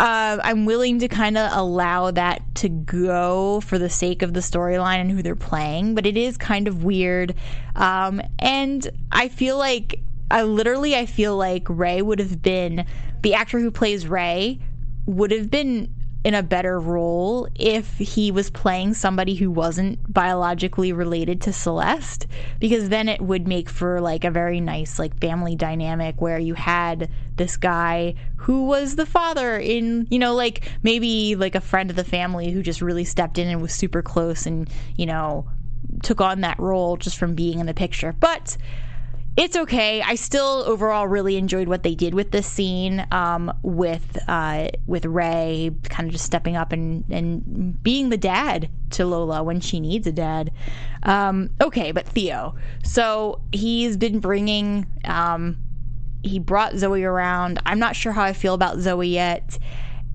Uh, 0.01 0.39
I'm 0.43 0.65
willing 0.65 0.99
to 1.01 1.09
kind 1.09 1.39
of 1.39 1.51
allow 1.53 2.11
that 2.11 2.43
to 2.57 2.69
go 2.69 3.61
for 3.61 3.79
the 3.79 3.91
sake 3.91 4.23
of 4.23 4.35
the 4.35 4.41
storyline 4.41 5.01
and 5.01 5.11
who 5.11 5.23
they're 5.23 5.37
playing, 5.37 5.95
but 5.95 6.07
it 6.07 6.17
is 6.17 6.37
kind 6.37 6.67
of 6.67 6.83
weird. 6.83 7.35
Um, 7.77 8.21
and 8.39 8.89
I 9.13 9.29
feel 9.29 9.59
like, 9.59 10.01
I 10.31 10.43
literally, 10.43 10.97
I 10.97 11.07
feel 11.07 11.37
like 11.37 11.67
Ray 11.69 12.03
would 12.03 12.19
have 12.19 12.43
been, 12.43 12.87
the 13.23 13.35
actor 13.35 13.61
who 13.61 13.71
plays 13.71 14.09
Ray 14.09 14.59
would 15.07 15.31
have 15.31 15.51
been 15.51 15.95
in 16.25 16.35
a 16.35 16.43
better 16.43 16.79
role 16.79 17.49
if 17.55 17.97
he 17.99 18.31
was 18.31 18.49
playing 18.49 18.95
somebody 18.95 19.35
who 19.35 19.51
wasn't 19.51 19.99
biologically 20.13 20.93
related 20.93 21.41
to 21.41 21.53
Celeste 21.53 22.27
because 22.61 22.89
then 22.89 23.09
it 23.09 23.21
would 23.21 23.49
make 23.49 23.69
for 23.69 24.01
like 24.01 24.25
a 24.25 24.31
very 24.31 24.61
nice 24.61 24.99
like 24.99 25.19
family 25.21 25.57
dynamic 25.57 26.21
where 26.21 26.39
you 26.39 26.55
had 26.55 27.11
this 27.37 27.57
guy 27.57 28.15
who 28.37 28.67
was 28.67 28.95
the 28.97 29.07
father 29.07 29.59
in 29.59 30.07
you 30.11 30.19
know 30.19 30.35
like 30.35 30.71
maybe 30.83 31.35
like 31.35 31.57
a 31.57 31.61
friend 31.61 31.91
of 31.91 31.97
the 31.97 32.05
family 32.05 32.51
who 32.53 32.63
just 32.63 32.81
really 32.81 33.05
stepped 33.05 33.39
in 33.39 33.49
and 33.49 33.61
was 33.61 33.73
super 33.73 34.03
close 34.03 34.47
and 34.47 34.71
you 34.97 35.07
know 35.07 35.47
took 36.03 36.21
on 36.21 36.41
that 36.43 36.59
role 36.59 36.97
just 36.97 37.19
from 37.19 37.35
being 37.35 37.59
in 37.59 37.67
the 37.67 37.75
picture. 37.75 38.15
But 38.19 38.57
it's 39.37 39.57
okay. 39.57 40.03
I 40.03 40.15
still 40.15 40.63
overall 40.67 41.09
really 41.09 41.37
enjoyed 41.37 41.67
what 41.67 41.83
they 41.83 41.95
did 41.95 42.13
with 42.13 42.33
this 42.33 42.47
scene 42.47 43.07
um, 43.11 43.53
with 43.63 44.19
uh, 44.29 44.69
with 44.87 45.07
Ray 45.07 45.71
kind 45.85 46.07
of 46.07 46.13
just 46.13 46.27
stepping 46.27 46.55
up 46.55 46.73
and, 46.73 47.05
and 47.11 47.83
being 47.83 48.11
the 48.11 48.19
dad 48.19 48.69
to 48.91 49.07
Lola 49.07 49.43
when 49.43 49.61
she 49.61 49.81
needs 49.81 50.07
a 50.07 50.13
dad. 50.13 50.53
Um, 51.05 51.51
okay, 51.63 51.93
but 51.93 52.07
Theo. 52.07 52.57
So 52.85 53.41
he's 53.53 53.97
been 53.97 54.21
bringing. 54.21 54.87
Um, 55.05 55.57
he 56.23 56.39
brought 56.39 56.77
Zoe 56.77 57.03
around. 57.03 57.61
I'm 57.65 57.79
not 57.79 57.97
sure 57.97 58.13
how 58.13 58.23
I 58.23 58.35
feel 58.35 58.55
about 58.55 58.79
Zoe 58.79 59.09
yet, 59.09 59.59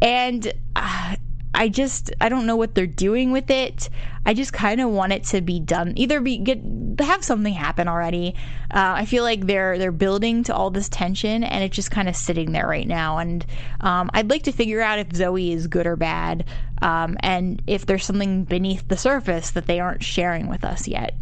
and. 0.02 0.52
Uh, 0.76 1.16
I 1.58 1.70
just 1.70 2.12
I 2.22 2.30
don't 2.30 2.46
know 2.46 2.56
what 2.56 2.76
they're 2.76 2.86
doing 2.86 3.32
with 3.32 3.50
it. 3.50 3.89
I 4.28 4.36
just 4.36 4.54
kind 4.54 4.80
of 4.80 4.91
want 4.91 5.12
it 5.12 5.24
to 5.26 5.41
be 5.41 5.60
done. 5.60 5.93
Either 5.96 6.22
be 6.22 6.38
get 6.38 6.62
have 7.00 7.24
something 7.24 7.52
happen 7.52 7.88
already. 7.88 8.36
Uh, 8.70 8.93
I 8.98 9.06
feel 9.06 9.24
like 9.24 9.48
they're 9.48 9.80
they're 9.80 9.91
building 9.91 10.43
to 10.43 10.56
all 10.56 10.70
this 10.70 10.88
tension, 10.88 11.43
and 11.43 11.63
it's 11.63 11.76
just 11.76 11.89
kind 11.89 12.08
of 12.08 12.15
sitting 12.15 12.52
there 12.52 12.67
right 12.67 12.88
now. 12.88 13.17
And 13.17 13.43
um, 13.82 14.12
I'd 14.13 14.30
like 14.30 14.43
to 14.43 14.52
figure 14.52 14.82
out 14.82 15.00
if 15.00 15.12
Zoe 15.13 15.52
is 15.52 15.65
good 15.65 15.88
or 15.88 15.96
bad, 15.96 16.46
um, 16.84 17.17
and 17.22 17.60
if 17.65 17.88
there's 17.88 18.06
something 18.06 18.43
beneath 18.43 18.88
the 18.88 18.98
surface 18.98 19.50
that 19.52 19.65
they 19.65 19.80
aren't 19.80 20.04
sharing 20.04 20.48
with 20.48 20.63
us 20.63 20.88
yet. 20.88 21.15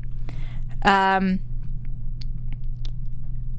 Um, 0.81 1.39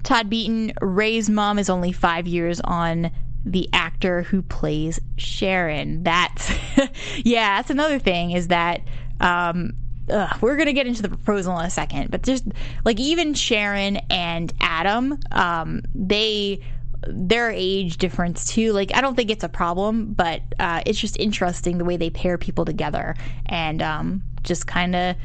Todd 0.03 0.29
Beaton, 0.29 0.75
Ray's 0.83 1.31
mom 1.31 1.59
is 1.59 1.71
only 1.71 1.91
five 1.91 2.27
years 2.27 2.61
on 2.61 3.11
the 3.47 3.69
actor 3.73 4.23
who 4.23 4.43
plays 4.43 5.01
Sharon. 5.17 6.03
That's 6.03 6.53
yeah, 7.25 7.57
that's 7.57 7.71
another 7.71 7.99
thing 7.99 8.33
is 8.33 8.49
that 8.49 8.83
um, 9.21 9.73
ugh, 10.11 10.37
we're 10.43 10.57
gonna 10.57 10.73
get 10.73 10.87
into 10.87 11.01
the 11.01 11.09
proposal 11.09 11.59
in 11.61 11.65
a 11.65 11.71
second, 11.71 12.11
but 12.11 12.23
just 12.23 12.45
like 12.85 12.99
even 12.99 13.33
Sharon 13.35 13.99
and 14.11 14.53
Adam, 14.61 15.19
um, 15.31 15.83
they 15.95 16.61
their 17.07 17.51
age 17.51 17.99
difference 17.99 18.47
too. 18.47 18.73
Like 18.73 18.91
I 18.95 19.01
don't 19.01 19.15
think 19.15 19.31
it's 19.31 19.45
a 19.45 19.49
problem, 19.49 20.13
but 20.13 20.43
uh, 20.59 20.83
it's 20.85 20.99
just 20.99 21.17
interesting 21.19 21.79
the 21.79 21.85
way 21.85 21.97
they 21.97 22.11
pair 22.11 22.37
people 22.39 22.65
together 22.65 23.15
and 23.47 23.81
um, 23.81 24.23
just 24.43 24.67
kind 24.67 24.97
of, 24.97 25.17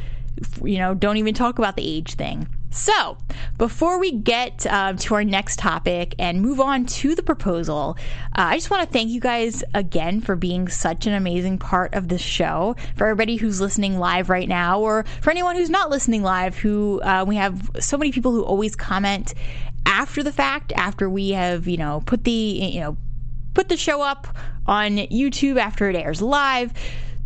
you 0.64 0.78
know, 0.78 0.94
don't 0.94 1.18
even 1.18 1.34
talk 1.34 1.58
about 1.58 1.76
the 1.76 1.88
age 1.88 2.14
thing. 2.14 2.48
So, 2.74 3.18
before 3.58 4.00
we 4.00 4.14
get 4.14 4.66
uh, 4.66 4.94
to 4.94 5.16
our 5.16 5.26
next 5.26 5.60
topic 5.60 6.16
and 6.18 6.42
move 6.42 6.62
on 6.62 6.86
to 6.86 7.16
the 7.16 7.22
proposal, 7.22 7.98
uh, 8.38 8.48
I 8.48 8.56
just 8.56 8.72
want 8.72 8.88
to 8.88 8.92
thank 8.92 9.10
you 9.10 9.20
guys 9.20 9.62
again 9.74 10.22
for 10.22 10.38
being 10.38 10.70
such 10.70 11.06
an 11.06 11.14
amazing 11.14 11.58
part 11.58 11.94
of 11.94 12.08
this 12.08 12.22
show. 12.22 12.78
For 12.96 13.08
everybody 13.08 13.36
who's 13.36 13.60
listening 13.60 14.00
live 14.00 14.30
right 14.30 14.48
now, 14.48 14.80
or 14.80 15.04
for 15.22 15.32
anyone 15.32 15.58
who's 15.58 15.70
not 15.70 15.90
listening 15.90 16.24
live, 16.24 16.56
who 16.58 17.02
uh, 17.02 17.26
we 17.28 17.36
have 17.36 17.70
so 17.82 17.98
many 17.98 18.14
people 18.14 18.32
who 18.32 18.42
always 18.42 18.74
comment 18.74 19.34
after 19.86 20.24
the 20.24 20.32
fact, 20.32 20.72
after 20.78 21.10
we 21.10 21.32
have, 21.32 21.68
you 21.68 21.78
know, 21.78 22.02
put 22.06 22.24
the, 22.24 22.32
you 22.32 22.80
know, 22.80 22.96
put 23.54 23.68
the 23.68 23.76
show 23.76 24.02
up 24.02 24.34
on 24.66 24.92
YouTube 24.92 25.60
after 25.60 25.90
it 25.90 25.98
airs 25.98 26.22
live. 26.22 26.72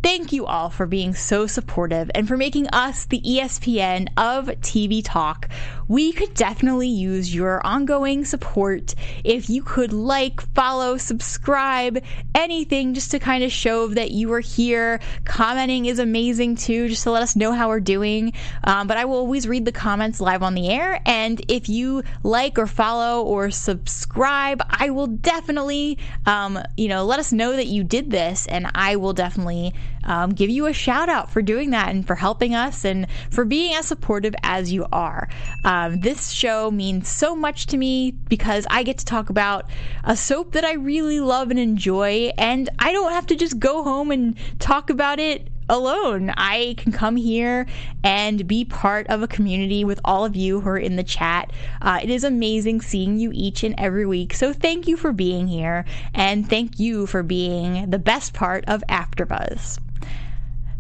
Thank 0.06 0.32
you 0.32 0.46
all 0.46 0.70
for 0.70 0.86
being 0.86 1.16
so 1.16 1.48
supportive 1.48 2.12
and 2.14 2.28
for 2.28 2.38
making 2.38 2.68
us 2.68 3.06
the 3.06 3.20
ESPN 3.22 4.08
of 4.18 4.46
TV 4.62 5.02
Talk. 5.04 5.50
We 5.88 6.12
could 6.14 6.36
definitely 6.36 6.90
use 6.90 7.34
your 7.34 7.66
ongoing 7.66 8.24
support 8.24 8.94
if 9.24 9.50
you 9.50 9.64
could 9.64 9.94
like, 9.94 10.42
follow, 10.54 10.98
subscribe, 10.98 12.04
anything 12.36 12.94
just 12.94 13.12
to 13.12 13.20
kind 13.20 13.44
of 13.44 13.52
show 13.52 13.88
that 13.88 14.12
you 14.12 14.32
are 14.34 14.40
here. 14.40 15.00
Commenting 15.26 15.88
is 15.88 15.98
amazing 15.98 16.56
too, 16.56 16.88
just 16.88 17.04
to 17.04 17.12
let 17.12 17.24
us 17.24 17.36
know 17.36 17.52
how 17.52 17.70
we're 17.70 17.80
doing. 17.80 18.34
Um, 18.64 18.86
but 18.86 18.98
I 18.98 19.06
will 19.06 19.18
always 19.18 19.48
read 19.48 19.66
the 19.66 19.72
comments 19.72 20.22
live 20.22 20.44
on 20.44 20.54
the 20.54 20.70
air. 20.70 21.02
And 21.08 21.44
if 21.48 21.68
you 21.68 22.04
like 22.22 22.60
or 22.60 22.68
follow 22.68 23.24
or 23.24 23.50
subscribe, 23.50 24.62
I 24.70 24.92
will 24.92 25.08
definitely, 25.08 25.98
um, 26.28 26.60
you 26.78 26.90
know, 26.90 27.06
let 27.06 27.20
us 27.20 27.32
know 27.32 27.56
that 27.56 27.68
you 27.68 27.84
did 27.84 28.12
this, 28.12 28.46
and 28.48 28.70
I 28.76 28.98
will 28.98 29.14
definitely 29.14 29.74
um, 30.06 30.32
give 30.32 30.50
you 30.50 30.68
a 30.68 30.74
shout 30.74 31.10
out 31.10 31.32
for 31.32 31.42
doing 31.42 31.72
that 31.72 31.90
and 31.90 32.06
for 32.06 32.16
helping 32.16 32.56
us 32.56 32.86
and 32.86 33.08
for 33.32 33.46
being 33.46 33.76
as 33.76 33.88
supportive 33.88 34.36
as 34.44 34.72
you 34.72 34.86
are. 34.92 35.28
Um, 35.64 36.00
this 36.00 36.30
show 36.30 36.72
means 36.72 37.08
so 37.08 37.36
much 37.36 37.68
to 37.68 37.78
me 37.78 38.12
because 38.12 38.66
I 38.70 38.84
get 38.84 38.98
to 39.00 39.06
talk 39.06 39.30
about 39.30 39.70
a 40.04 40.16
soap 40.16 40.54
that 40.54 40.64
I 40.64 40.74
really 40.74 41.20
love 41.20 41.52
and 41.52 41.60
enjoy, 41.60 42.32
and 42.38 42.70
I 42.80 42.92
don't 42.92 43.12
have 43.12 43.28
to 43.28 43.36
just 43.36 43.60
go 43.60 43.84
home 43.84 44.12
and 44.12 44.38
talk 44.60 44.90
about 44.90 45.20
it 45.20 45.50
alone. 45.68 46.32
I 46.38 46.76
can 46.78 46.92
come 46.92 47.16
here 47.16 47.66
and 48.04 48.48
be 48.48 48.66
part 48.66 49.08
of 49.08 49.24
a 49.24 49.28
community 49.28 49.84
with 49.84 50.00
all 50.06 50.26
of 50.26 50.36
you 50.36 50.62
who 50.62 50.70
are 50.70 50.78
in 50.78 50.96
the 50.96 51.04
chat. 51.04 51.52
Uh, 51.82 52.00
it 52.04 52.10
is 52.10 52.24
amazing 52.24 52.82
seeing 52.82 53.18
you 53.18 53.32
each 53.34 53.64
and 53.64 53.76
every 53.78 54.06
week. 54.06 54.34
So 54.34 54.54
thank 54.54 54.88
you 54.88 54.98
for 54.98 55.12
being 55.12 55.48
here, 55.48 55.86
and 56.14 56.48
thank 56.48 56.80
you 56.80 57.08
for 57.08 57.24
being 57.24 57.90
the 57.90 58.00
best 58.00 58.34
part 58.34 58.66
of 58.68 58.84
AfterBuzz. 58.90 59.80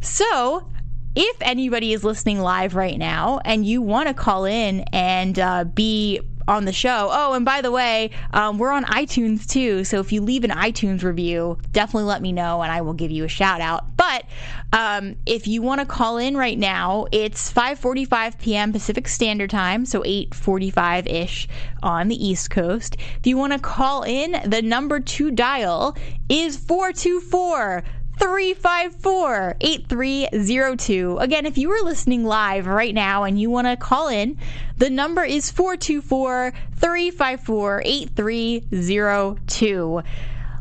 So, 0.05 0.69
if 1.15 1.37
anybody 1.41 1.93
is 1.93 2.03
listening 2.03 2.39
live 2.39 2.75
right 2.75 2.97
now 2.97 3.39
and 3.43 3.65
you 3.65 3.81
want 3.81 4.07
to 4.07 4.13
call 4.13 4.45
in 4.45 4.81
and 4.91 5.39
uh, 5.39 5.63
be 5.63 6.21
on 6.47 6.65
the 6.65 6.73
show. 6.73 7.09
Oh, 7.11 7.33
and 7.33 7.43
by 7.43 7.61
the 7.61 7.71
way, 7.71 8.11
um, 8.31 8.59
we're 8.59 8.71
on 8.71 8.85
iTunes 8.85 9.47
too. 9.47 9.83
So 9.83 9.99
if 9.99 10.11
you 10.11 10.21
leave 10.21 10.43
an 10.43 10.51
iTunes 10.51 11.03
review, 11.03 11.57
definitely 11.71 12.03
let 12.03 12.21
me 12.21 12.31
know 12.31 12.61
and 12.61 12.71
I 12.71 12.81
will 12.81 12.93
give 12.93 13.09
you 13.09 13.23
a 13.23 13.27
shout 13.27 13.61
out. 13.61 13.97
But 13.97 14.25
um, 14.71 15.15
if 15.25 15.47
you 15.47 15.63
want 15.63 15.81
to 15.81 15.87
call 15.87 16.17
in 16.17 16.37
right 16.37 16.57
now, 16.57 17.07
it's 17.11 17.51
5:45 17.51 18.39
p.m. 18.39 18.71
Pacific 18.71 19.07
Standard 19.07 19.49
Time, 19.49 19.85
so 19.85 20.01
8:45 20.03 21.07
ish 21.07 21.47
on 21.81 22.09
the 22.09 22.27
East 22.27 22.51
Coast. 22.51 22.97
If 23.17 23.25
you 23.25 23.37
want 23.37 23.53
to 23.53 23.59
call 23.59 24.03
in, 24.03 24.35
the 24.45 24.61
number 24.61 24.99
to 24.99 25.31
dial 25.31 25.97
is 26.29 26.57
424- 26.57 27.83
354 28.19 29.57
8302. 29.59 31.17
Again, 31.17 31.45
if 31.45 31.57
you 31.57 31.71
are 31.71 31.83
listening 31.83 32.23
live 32.23 32.67
right 32.67 32.93
now 32.93 33.23
and 33.23 33.39
you 33.39 33.49
want 33.49 33.67
to 33.67 33.75
call 33.75 34.07
in, 34.07 34.37
the 34.77 34.89
number 34.89 35.23
is 35.23 35.51
424 35.51 36.53
354 36.75 37.81
8302 37.85 40.03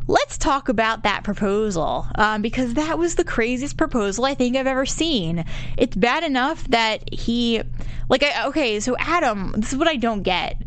let's 0.07 0.37
talk 0.37 0.69
about 0.69 1.03
that 1.03 1.23
proposal 1.23 2.07
um, 2.15 2.41
because 2.41 2.75
that 2.75 2.97
was 2.97 3.15
the 3.15 3.23
craziest 3.23 3.77
proposal 3.77 4.25
I 4.25 4.35
think 4.35 4.55
I've 4.55 4.67
ever 4.67 4.85
seen. 4.85 5.45
It's 5.77 5.95
bad 5.95 6.23
enough 6.23 6.63
that 6.65 7.13
he, 7.13 7.61
like, 8.09 8.23
I, 8.23 8.47
okay, 8.47 8.79
so 8.79 8.95
Adam, 8.99 9.53
this 9.57 9.73
is 9.73 9.79
what 9.79 9.87
I 9.87 9.95
don't 9.95 10.21
get. 10.21 10.61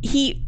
He 0.00 0.42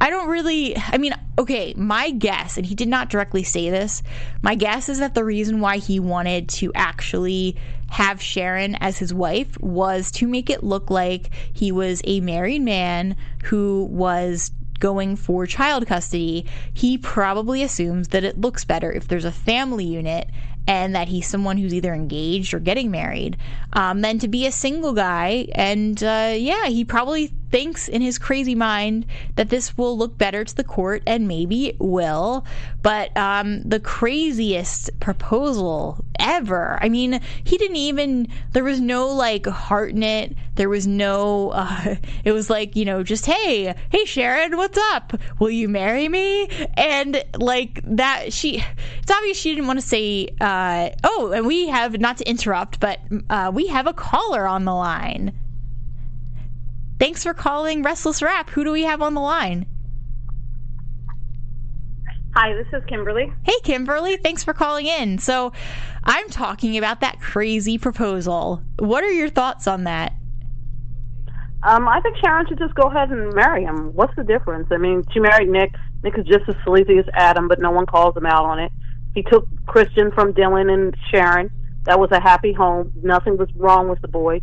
I 0.00 0.10
don't 0.10 0.28
really, 0.28 0.76
I 0.76 0.98
mean, 0.98 1.14
okay, 1.38 1.72
my 1.76 2.10
guess, 2.10 2.56
and 2.56 2.66
he 2.66 2.74
did 2.74 2.88
not 2.88 3.08
directly 3.08 3.42
say 3.42 3.70
this, 3.70 4.02
my 4.42 4.54
guess 4.54 4.88
is 4.88 4.98
that 4.98 5.14
the 5.14 5.24
reason 5.24 5.60
why 5.60 5.78
he 5.78 6.00
wanted 6.00 6.48
to 6.50 6.72
actually 6.74 7.56
have 7.88 8.20
Sharon 8.20 8.74
as 8.76 8.98
his 8.98 9.14
wife 9.14 9.58
was 9.60 10.10
to 10.12 10.26
make 10.26 10.50
it 10.50 10.64
look 10.64 10.90
like 10.90 11.30
he 11.52 11.72
was 11.72 12.02
a 12.04 12.20
married 12.20 12.62
man 12.62 13.16
who 13.44 13.84
was 13.90 14.50
going 14.78 15.16
for 15.16 15.46
child 15.46 15.86
custody. 15.86 16.44
He 16.74 16.98
probably 16.98 17.62
assumes 17.62 18.08
that 18.08 18.24
it 18.24 18.40
looks 18.40 18.64
better 18.64 18.92
if 18.92 19.08
there's 19.08 19.24
a 19.24 19.32
family 19.32 19.84
unit 19.84 20.28
and 20.68 20.96
that 20.96 21.08
he's 21.08 21.28
someone 21.28 21.56
who's 21.56 21.72
either 21.72 21.94
engaged 21.94 22.52
or 22.52 22.58
getting 22.58 22.90
married, 22.90 23.36
um, 23.72 24.00
than 24.00 24.18
to 24.18 24.28
be 24.28 24.46
a 24.46 24.52
single 24.52 24.92
guy. 24.92 25.46
And 25.54 26.02
uh, 26.02 26.34
yeah, 26.36 26.66
he 26.66 26.84
probably 26.84 27.32
thinks 27.50 27.88
in 27.88 28.02
his 28.02 28.18
crazy 28.18 28.54
mind 28.54 29.06
that 29.36 29.48
this 29.48 29.76
will 29.76 29.96
look 29.96 30.18
better 30.18 30.44
to 30.44 30.56
the 30.56 30.64
court, 30.64 31.02
and 31.06 31.28
maybe 31.28 31.68
it 31.68 31.76
will. 31.78 32.44
But 32.82 33.16
um, 33.16 33.62
the 33.62 33.80
craziest 33.80 34.98
proposal 35.00 36.04
ever. 36.18 36.78
I 36.80 36.88
mean, 36.88 37.20
he 37.44 37.58
didn't 37.58 37.76
even. 37.76 38.28
There 38.52 38.64
was 38.64 38.80
no 38.80 39.08
like 39.08 39.46
heart 39.46 39.90
in 39.90 40.02
it. 40.02 40.36
There 40.54 40.68
was 40.68 40.86
no. 40.86 41.50
Uh, 41.50 41.96
it 42.24 42.32
was 42.32 42.50
like 42.50 42.76
you 42.76 42.84
know, 42.84 43.02
just 43.02 43.26
hey, 43.26 43.74
hey 43.90 44.04
Sharon, 44.04 44.56
what's 44.56 44.78
up? 44.92 45.18
Will 45.38 45.50
you 45.50 45.68
marry 45.68 46.08
me? 46.08 46.48
And 46.74 47.22
like 47.38 47.80
that, 47.84 48.32
she. 48.32 48.64
It's 49.02 49.10
obvious 49.10 49.38
she 49.38 49.54
didn't 49.54 49.66
want 49.66 49.80
to 49.80 49.86
say. 49.86 50.28
Uh, 50.40 50.90
oh, 51.04 51.32
and 51.32 51.46
we 51.46 51.68
have 51.68 51.98
not 52.00 52.18
to 52.18 52.28
interrupt, 52.28 52.80
but 52.80 53.00
uh, 53.30 53.50
we 53.54 53.66
have 53.68 53.86
a 53.86 53.92
caller 53.92 54.46
on 54.46 54.64
the 54.64 54.74
line. 54.74 55.32
Thanks 56.98 57.22
for 57.22 57.34
calling 57.34 57.82
Restless 57.82 58.22
Wrap. 58.22 58.50
Who 58.50 58.64
do 58.64 58.72
we 58.72 58.84
have 58.84 59.02
on 59.02 59.14
the 59.14 59.20
line? 59.20 59.66
Hi, 62.34 62.52
this 62.52 62.66
is 62.72 62.82
Kimberly. 62.86 63.32
Hey, 63.44 63.54
Kimberly. 63.64 64.16
Thanks 64.18 64.44
for 64.44 64.52
calling 64.52 64.86
in. 64.86 65.18
So, 65.18 65.52
I'm 66.04 66.28
talking 66.28 66.76
about 66.76 67.00
that 67.00 67.20
crazy 67.20 67.78
proposal. 67.78 68.62
What 68.78 69.02
are 69.02 69.10
your 69.10 69.28
thoughts 69.28 69.66
on 69.66 69.84
that? 69.84 70.12
Um, 71.62 71.88
I 71.88 72.00
think 72.00 72.16
Sharon 72.18 72.46
should 72.46 72.58
just 72.58 72.74
go 72.74 72.88
ahead 72.88 73.10
and 73.10 73.34
marry 73.34 73.64
him. 73.64 73.92
What's 73.94 74.14
the 74.14 74.22
difference? 74.22 74.68
I 74.70 74.76
mean, 74.76 75.02
she 75.12 75.18
married 75.18 75.48
Nick. 75.48 75.74
Nick 76.04 76.16
is 76.16 76.26
just 76.26 76.48
as 76.48 76.54
sleazy 76.64 76.98
as 76.98 77.06
Adam, 77.14 77.48
but 77.48 77.58
no 77.58 77.70
one 77.70 77.86
calls 77.86 78.16
him 78.16 78.26
out 78.26 78.44
on 78.44 78.60
it. 78.60 78.70
He 79.14 79.22
took 79.22 79.48
Christian 79.66 80.12
from 80.12 80.32
Dylan 80.32 80.72
and 80.72 80.94
Sharon. 81.10 81.50
That 81.84 81.98
was 81.98 82.10
a 82.12 82.20
happy 82.20 82.52
home. 82.52 82.92
Nothing 83.02 83.36
was 83.36 83.48
wrong 83.56 83.88
with 83.88 84.00
the 84.02 84.08
boy. 84.08 84.42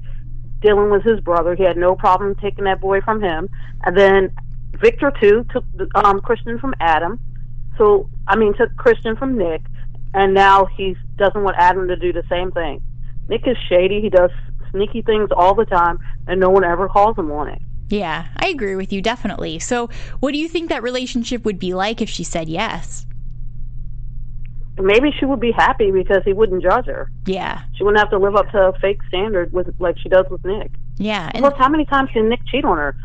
Dylan 0.64 0.90
was 0.90 1.04
his 1.04 1.20
brother. 1.20 1.56
He 1.56 1.64
had 1.64 1.78
no 1.78 1.96
problem 1.96 2.36
taking 2.36 2.64
that 2.64 2.80
boy 2.80 3.02
from 3.02 3.22
him. 3.22 3.50
And 3.84 3.98
then 3.98 4.32
Victor 4.80 5.12
too 5.20 5.46
took 5.52 5.66
um, 5.96 6.22
Christian 6.22 6.58
from 6.58 6.74
Adam. 6.80 7.20
So 7.78 8.10
I 8.28 8.36
mean, 8.36 8.54
took 8.56 8.76
Christian 8.78 9.16
from 9.16 9.38
Nick, 9.38 9.62
and 10.14 10.34
now 10.34 10.66
he 10.66 10.96
doesn't 11.18 11.44
want 11.44 11.58
Adam 11.60 11.88
to 11.88 11.96
do 11.96 12.14
the 12.14 12.24
same 12.30 12.52
thing. 12.52 12.82
Nick 13.28 13.48
is 13.48 13.58
shady. 13.70 14.02
He 14.02 14.10
does 14.10 14.32
sneaky 14.72 15.02
things 15.02 15.30
all 15.36 15.56
the 15.56 15.66
time, 15.66 16.00
and 16.28 16.40
no 16.40 16.50
one 16.50 16.64
ever 16.64 16.88
calls 16.88 17.18
him 17.18 17.32
on 17.32 17.50
it. 17.50 17.62
Yeah, 17.90 18.28
I 18.38 18.48
agree 18.48 18.76
with 18.76 18.94
you 18.94 19.02
definitely. 19.02 19.60
So, 19.60 19.90
what 20.20 20.32
do 20.32 20.38
you 20.38 20.48
think 20.48 20.70
that 20.70 20.84
relationship 20.84 21.46
would 21.46 21.60
be 21.60 21.74
like 21.74 22.02
if 22.02 22.10
she 22.10 22.24
said 22.24 22.50
yes? 22.50 23.06
Maybe 24.78 25.12
she 25.20 25.26
would 25.26 25.40
be 25.40 25.52
happy 25.52 25.92
because 25.92 26.22
he 26.26 26.34
wouldn't 26.34 26.64
judge 26.64 26.86
her. 26.86 27.10
Yeah. 27.26 27.62
She 27.76 27.84
wouldn't 27.84 28.00
have 28.00 28.10
to 28.12 28.18
live 28.18 28.36
up 28.36 28.50
to 28.52 28.58
a 28.58 28.80
fake 28.80 29.00
standard 29.08 29.54
with 29.54 29.74
like 29.80 29.98
she 30.00 30.10
does 30.10 30.26
with 30.30 30.44
Nick. 30.46 30.72
Yeah. 30.98 31.32
And 31.34 31.44
Plus, 31.44 31.54
how 31.58 31.70
many 31.70 31.86
times 31.86 32.10
can 32.12 32.30
Nick 32.30 32.46
cheat 32.48 32.66
on 32.66 32.78
her? 32.78 32.96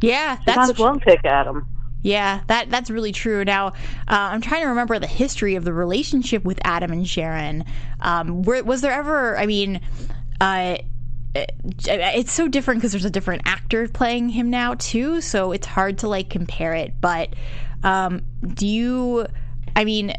Yeah, 0.00 0.38
she 0.38 0.44
that's 0.46 0.56
might 0.56 0.70
as 0.70 0.78
well 0.78 0.98
pick 0.98 1.24
Adam. 1.24 1.66
Yeah, 2.02 2.40
that 2.48 2.68
that's 2.68 2.90
really 2.90 3.12
true. 3.12 3.44
Now, 3.44 3.68
uh, 3.68 3.72
I'm 4.08 4.42
trying 4.42 4.60
to 4.60 4.68
remember 4.68 4.98
the 4.98 5.06
history 5.06 5.54
of 5.54 5.64
the 5.64 5.72
relationship 5.72 6.44
with 6.44 6.58
Adam 6.62 6.92
and 6.92 7.08
Sharon. 7.08 7.64
Um, 8.00 8.42
were, 8.42 8.62
was 8.62 8.82
there 8.82 8.92
ever? 8.92 9.38
I 9.38 9.46
mean, 9.46 9.80
uh, 10.38 10.76
it's 11.34 12.32
so 12.32 12.46
different 12.46 12.80
because 12.80 12.92
there's 12.92 13.06
a 13.06 13.10
different 13.10 13.42
actor 13.46 13.88
playing 13.88 14.28
him 14.28 14.50
now 14.50 14.74
too, 14.74 15.22
so 15.22 15.52
it's 15.52 15.66
hard 15.66 15.98
to 15.98 16.08
like 16.08 16.28
compare 16.28 16.74
it. 16.74 17.00
But 17.00 17.34
um, 17.82 18.20
do 18.52 18.66
you? 18.66 19.26
I 19.74 19.84
mean, 19.84 20.12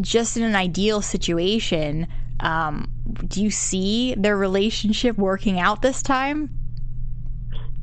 just 0.00 0.36
in 0.36 0.42
an 0.42 0.54
ideal 0.54 1.02
situation, 1.02 2.06
um, 2.40 2.90
do 3.26 3.42
you 3.42 3.50
see 3.50 4.14
their 4.14 4.36
relationship 4.36 5.18
working 5.18 5.58
out 5.58 5.82
this 5.82 6.02
time? 6.02 6.50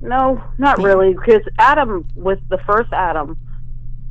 No, 0.02 0.44
not 0.58 0.82
really. 0.82 1.14
Because 1.14 1.42
Adam, 1.58 2.08
with 2.16 2.40
the 2.50 2.60
first 2.60 2.92
Adam, 2.94 3.38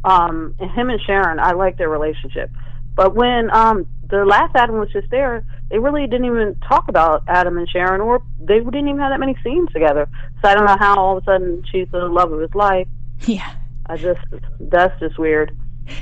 um, 0.05 0.55
and 0.59 0.71
him 0.71 0.91
and 0.91 1.01
Sharon, 1.01 1.39
I 1.39 1.53
like 1.53 1.79
their 1.79 1.89
relationship. 1.89 2.51
But 2.95 3.15
when 3.15 3.51
um, 3.55 3.87
the 4.09 4.25
last 4.25 4.55
Adam 4.57 4.79
was 4.79 4.91
just 4.93 5.11
there, 5.11 5.45
they 5.71 5.79
really 5.79 6.07
didn't 6.07 6.27
even 6.27 6.57
talk 6.67 6.89
about 6.89 7.25
Adam 7.29 7.59
and 7.59 7.69
Sharon, 7.69 8.01
or 8.01 8.23
they 8.41 8.59
didn't 8.61 8.89
even 8.89 8.99
have 9.01 9.13
that 9.13 9.21
many 9.21 9.37
scenes 9.45 9.71
together. 9.73 10.09
So 10.43 10.49
I 10.49 10.55
don't 10.55 10.65
know 10.65 10.77
how 10.79 10.97
all 10.97 11.17
of 11.17 11.23
a 11.23 11.27
sudden 11.27 11.63
she's 11.71 11.89
the 11.91 12.07
love 12.09 12.33
of 12.33 12.41
his 12.41 12.55
life. 12.55 12.89
Yeah. 13.27 13.51
I 13.87 13.97
just 13.97 14.21
that's 14.61 14.99
just 15.01 15.19
weird. 15.19 15.57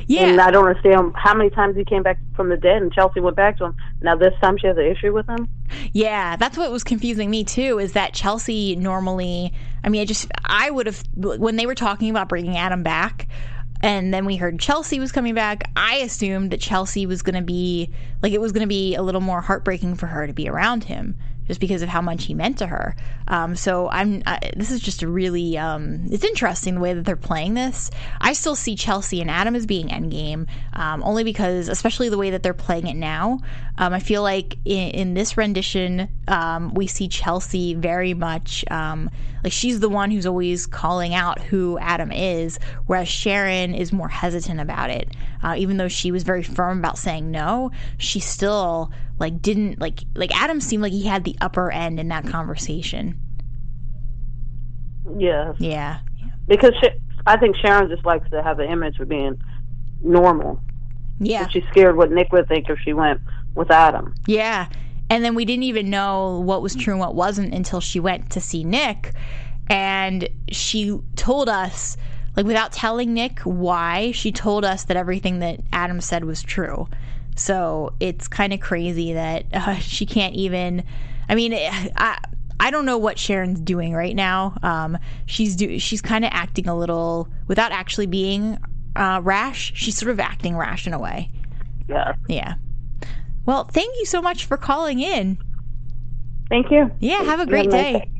Yeah. 0.07 0.27
And 0.27 0.40
I 0.40 0.51
don't 0.51 0.66
understand 0.66 1.12
how 1.16 1.35
many 1.35 1.51
times 1.51 1.77
he 1.77 1.85
came 1.85 2.03
back 2.03 2.18
from 2.35 2.49
the 2.49 2.57
dead 2.57 2.83
and 2.83 2.92
Chelsea 2.92 3.20
went 3.20 3.37
back 3.37 3.59
to 3.59 3.66
him. 3.66 3.77
Now 4.01 4.16
this 4.16 4.35
time 4.40 4.57
she 4.59 4.66
has 4.66 4.77
an 4.77 4.85
issue 4.85 5.12
with 5.12 5.29
him. 5.29 5.49
Yeah, 5.92 6.37
that's 6.37 6.57
what 6.57 6.70
was 6.70 6.85
confusing 6.85 7.31
me 7.31 7.44
too. 7.44 7.79
Is 7.79 7.92
that 7.92 8.14
Chelsea 8.14 8.77
normally? 8.77 9.53
I 9.83 9.88
mean, 9.88 10.01
I 10.01 10.05
just 10.05 10.31
I 10.44 10.70
would 10.70 10.87
have 10.87 11.03
when 11.14 11.57
they 11.57 11.66
were 11.66 11.75
talking 11.75 12.11
about 12.11 12.29
bringing 12.29 12.57
Adam 12.57 12.83
back, 12.83 13.29
and 13.83 14.12
then 14.14 14.25
we 14.25 14.37
heard 14.37 14.59
Chelsea 14.59 14.99
was 14.99 15.12
coming 15.12 15.35
back. 15.35 15.70
I 15.77 15.97
assumed 15.97 16.51
that 16.53 16.61
Chelsea 16.61 17.07
was 17.07 17.23
going 17.23 17.37
to 17.37 17.42
be 17.42 17.90
like 18.23 18.33
it 18.33 18.40
was 18.40 18.53
going 18.53 18.62
to 18.62 18.68
be 18.68 18.94
a 18.94 19.03
little 19.03 19.20
more 19.20 19.40
heartbreaking 19.40 19.97
for 19.97 20.07
her 20.07 20.27
to 20.27 20.33
be 20.33 20.49
around 20.49 20.85
him 20.85 21.16
just 21.47 21.61
because 21.61 21.83
of 21.83 21.88
how 21.88 22.01
much 22.01 22.25
he 22.25 22.35
meant 22.35 22.59
to 22.59 22.66
her. 22.66 22.97
Um, 23.28 23.56
so 23.56 23.88
I'm. 23.88 24.22
I, 24.26 24.38
this 24.56 24.70
is 24.70 24.80
just 24.80 25.02
a 25.02 25.08
really. 25.08 25.56
Um, 25.56 26.06
it's 26.10 26.24
interesting 26.24 26.74
the 26.74 26.80
way 26.80 26.94
that 26.94 27.04
they're 27.04 27.16
playing 27.16 27.54
this. 27.54 27.90
I 28.20 28.32
still 28.32 28.56
see 28.56 28.76
Chelsea 28.76 29.20
and 29.20 29.30
Adam 29.30 29.56
as 29.56 29.66
being 29.66 29.88
endgame, 29.88 30.46
um, 30.74 31.02
only 31.02 31.24
because, 31.24 31.68
especially 31.68 32.08
the 32.08 32.18
way 32.18 32.30
that 32.30 32.42
they're 32.42 32.54
playing 32.54 32.87
it 32.87 32.96
now. 32.96 33.38
Um, 33.78 33.92
I 33.92 34.00
feel 34.00 34.22
like 34.22 34.56
in, 34.64 34.90
in 34.90 35.14
this 35.14 35.37
rendition, 35.37 36.08
um, 36.28 36.74
we 36.74 36.87
see 36.87 37.08
Chelsea 37.08 37.74
very 37.74 38.14
much 38.14 38.64
um, 38.70 39.10
like 39.44 39.52
she's 39.52 39.78
the 39.80 39.90
one 39.90 40.10
who's 40.10 40.26
always 40.26 40.66
calling 40.66 41.14
out 41.14 41.38
who 41.38 41.78
Adam 41.78 42.10
is, 42.10 42.58
whereas 42.87 43.08
Sharon 43.08 43.74
is 43.74 43.92
more 43.92 44.08
hesitant 44.08 44.58
about 44.58 44.88
it. 44.90 45.10
Uh, 45.42 45.54
even 45.58 45.76
though 45.76 45.88
she 45.88 46.10
was 46.10 46.22
very 46.22 46.42
firm 46.42 46.78
about 46.78 46.96
saying 46.96 47.30
no, 47.30 47.70
she 47.98 48.20
still 48.20 48.90
like 49.18 49.42
didn't 49.42 49.78
like 49.78 50.00
like 50.14 50.34
Adam 50.34 50.60
seemed 50.60 50.82
like 50.82 50.92
he 50.92 51.04
had 51.04 51.24
the 51.24 51.37
upper 51.42 51.70
end 51.70 52.00
in 52.00 52.08
that 52.08 52.26
conversation. 52.26 53.20
Yes. 55.19 55.55
Yeah. 55.59 56.01
Because 56.47 56.73
she, 56.83 56.90
I 57.27 57.37
think 57.38 57.57
Sharon 57.57 57.88
just 57.88 58.05
likes 58.05 58.29
to 58.31 58.43
have 58.43 58.57
the 58.57 58.71
image 58.71 58.99
of 59.01 59.09
being 59.09 59.40
normal. 60.03 60.61
Yeah. 61.19 61.49
She's 61.49 61.64
scared 61.71 61.97
what 61.97 62.11
Nick 62.11 62.33
would 62.33 62.49
think 62.49 62.69
if 62.69 62.79
she 62.85 62.93
went 62.93 63.21
with 63.55 63.71
Adam. 63.71 64.14
Yeah. 64.27 64.69
And 65.11 65.25
then 65.25 65.35
we 65.35 65.45
didn't 65.45 65.64
even 65.64 65.90
know 65.90 66.40
what 66.40 66.62
was 66.62 66.75
true 66.75 66.95
and 66.95 67.01
what 67.01 67.14
wasn't 67.14 67.55
until 67.55 67.81
she 67.81 68.01
went 68.01 68.31
to 68.31 68.40
see 68.40 68.64
Nick. 68.64 69.12
And 69.69 70.29
she 70.51 70.99
told 71.17 71.49
us, 71.49 71.97
like, 72.37 72.47
without 72.47 72.73
telling 72.73 73.14
Nick 73.14 73.40
why, 73.40 74.12
she 74.12 74.33
told 74.33 74.64
us 74.64 74.85
that 74.85 74.97
everything 74.97 75.38
that 75.38 75.61
Adam 75.73 76.01
said 76.01 76.25
was 76.25 76.43
true. 76.43 76.88
So 77.37 77.95
it's 78.01 78.29
kind 78.29 78.53
of 78.53 78.61
crazy 78.61 79.12
that 79.12 79.47
uh, 79.53 79.77
she 79.77 80.07
can't 80.07 80.35
even. 80.35 80.85
I 81.29 81.35
mean, 81.35 81.55
I. 81.55 82.19
I 82.61 82.71
don't 82.71 82.87
know 82.87 82.99
what 82.99 83.19
Sharon's 83.19 83.61
doing 83.61 83.93
right 83.93 84.14
now. 84.14 84.57
Um, 84.62 84.99
she's 85.27 85.57
do 85.57 85.79
she's 85.79 86.01
kind 86.01 86.25
of 86.25 86.31
acting 86.33 86.69
a 86.69 86.77
little 86.77 87.29
without 87.47 87.73
actually 87.73 88.07
being 88.07 88.59
uh, 88.97 89.21
rash. 89.23 89.73
She's 89.75 89.97
sort 89.97 90.11
of 90.11 90.21
acting 90.21 90.57
rash 90.57 90.87
in 90.87 90.93
a 90.93 90.99
way. 90.99 91.31
Yeah. 91.88 92.14
Yeah. 92.29 92.55
Well, 93.47 93.64
thank 93.64 93.95
you 93.99 94.07
so 94.07 94.23
much 94.23 94.47
for 94.47 94.57
calling 94.57 95.01
in. 95.01 95.38
Thank 96.49 96.71
you. 96.71 96.90
Yeah, 97.01 97.23
have 97.25 97.40
a 97.40 97.47
great 97.47 97.67
have 97.67 97.75
a 97.75 97.77
nice 97.77 97.93
day. 97.93 97.93
day. 97.93 98.11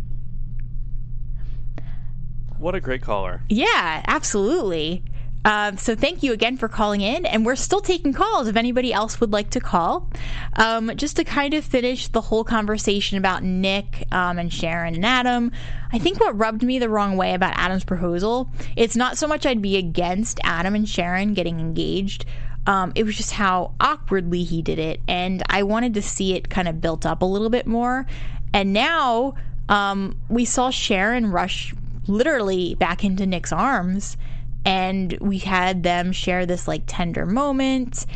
What 2.59 2.75
a 2.75 2.81
great 2.81 3.03
caller. 3.03 3.43
Yeah, 3.49 4.03
absolutely. 4.07 5.03
Um, 5.45 5.77
so 5.77 5.95
thank 5.95 6.23
you 6.23 6.33
again 6.33 6.57
for 6.57 6.69
calling 6.69 7.03
in, 7.03 7.27
and 7.27 7.45
we're 7.45 7.57
still 7.57 7.81
taking 7.81 8.13
calls 8.13 8.49
if 8.49 8.57
anybody 8.57 8.93
else 8.93 9.21
would 9.21 9.33
like 9.33 9.51
to 9.51 9.61
call. 9.61 10.09
Um, 10.55 10.93
just 10.97 11.17
to 11.17 11.25
kind 11.25 11.53
of 11.53 11.65
finish 11.65 12.09
the 12.09 12.23
whole 12.23 12.45
conversation 12.45 13.19
about 13.19 13.43
Nick 13.43 14.07
um, 14.11 14.39
and 14.39 14.53
Sharon 14.53 14.95
and 14.95 15.05
Adam, 15.05 15.53
I 15.93 15.99
think 15.99 16.19
what 16.19 16.39
rubbed 16.39 16.63
me 16.63 16.79
the 16.79 16.89
wrong 16.89 17.17
way 17.17 17.35
about 17.35 17.55
Adam's 17.57 17.85
proposal, 17.85 18.51
it's 18.75 18.97
not 18.97 19.19
so 19.19 19.27
much 19.27 19.45
I'd 19.45 19.61
be 19.61 19.77
against 19.77 20.41
Adam 20.45 20.75
and 20.75 20.89
Sharon 20.89 21.35
getting 21.35 21.61
engaged. 21.61 22.25
Um, 22.67 22.93
it 22.95 23.05
was 23.05 23.17
just 23.17 23.33
how 23.33 23.75
awkwardly 23.79 24.45
he 24.45 24.63
did 24.63 24.79
it, 24.79 25.01
and 25.07 25.43
I 25.51 25.65
wanted 25.65 25.93
to 25.95 26.03
see 26.03 26.35
it 26.35 26.49
kind 26.49 26.69
of 26.69 26.81
built 26.81 27.05
up 27.05 27.21
a 27.21 27.27
little 27.27 27.51
bit 27.51 27.67
more. 27.67 28.07
And 28.55 28.73
now 28.73 29.35
um, 29.69 30.19
we 30.31 30.47
saw 30.47 30.71
Sharon 30.71 31.31
rush 31.31 31.75
literally 32.07 32.75
back 32.77 33.05
into 33.05 33.27
Nick's 33.27 33.53
arms 33.53 34.17
and 34.65 35.17
we 35.21 35.39
had 35.39 35.83
them 35.83 36.13
share 36.13 36.47
this 36.47 36.67
like 36.67 36.83
tender 36.87 37.27
moment 37.27 38.07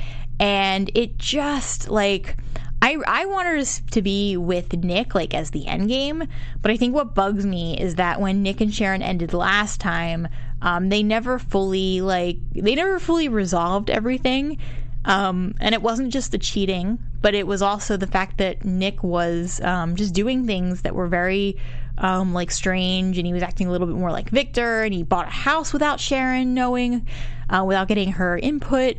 and 0.41 0.91
it 0.95 1.19
just 1.19 1.89
like 1.91 2.37
I, 2.81 2.97
I 3.07 3.27
wanted 3.27 3.59
us 3.59 3.83
to 3.91 4.03
be 4.03 4.37
with 4.37 4.73
Nick 4.73 5.15
like 5.15 5.35
as 5.35 5.51
the 5.51 5.67
end 5.67 5.89
game, 5.89 6.23
but 6.63 6.71
I 6.71 6.77
think 6.77 6.95
what 6.95 7.15
bugs 7.15 7.45
me 7.45 7.77
is 7.77 7.97
that 7.97 8.21
when 8.21 8.43
Nick 8.43 8.61
and 8.61 8.73
Sharon 8.73 9.03
ended 9.03 9.35
last 9.35 9.81
time, 9.81 10.29
um, 10.63 10.89
they 10.89 11.03
never 11.03 11.41
fully 11.41 12.01
like 12.01 12.37
they 12.53 12.77
never 12.77 13.01
fully 13.01 13.29
resolved 13.29 13.91
everything. 13.91 14.59
Um, 15.05 15.55
and 15.61 15.75
it 15.75 15.83
wasn't 15.83 16.13
just 16.13 16.33
the 16.33 16.39
cheating, 16.39 16.99
but 17.21 17.35
it 17.35 17.47
was 17.47 17.63
also 17.63 17.97
the 17.97 18.07
fact 18.07 18.39
that 18.39 18.65
Nick 18.65 19.03
was 19.03 19.61
um, 19.63 19.97
just 19.97 20.15
doing 20.15 20.47
things 20.47 20.83
that 20.83 20.95
were 20.95 21.09
very 21.09 21.57
um, 21.99 22.33
like 22.33 22.51
strange, 22.51 23.19
and 23.19 23.27
he 23.27 23.33
was 23.33 23.43
acting 23.43 23.67
a 23.67 23.71
little 23.71 23.87
bit 23.87 23.97
more 23.97 24.11
like 24.11 24.31
Victor, 24.31 24.83
and 24.83 24.95
he 24.95 25.03
bought 25.03 25.29
a 25.29 25.31
house 25.31 25.73
without 25.73 26.01
Sharon 26.01 26.55
knowing, 26.55 27.07
uh, 27.51 27.65
without 27.67 27.89
getting 27.89 28.13
her 28.13 28.39
input. 28.39 28.97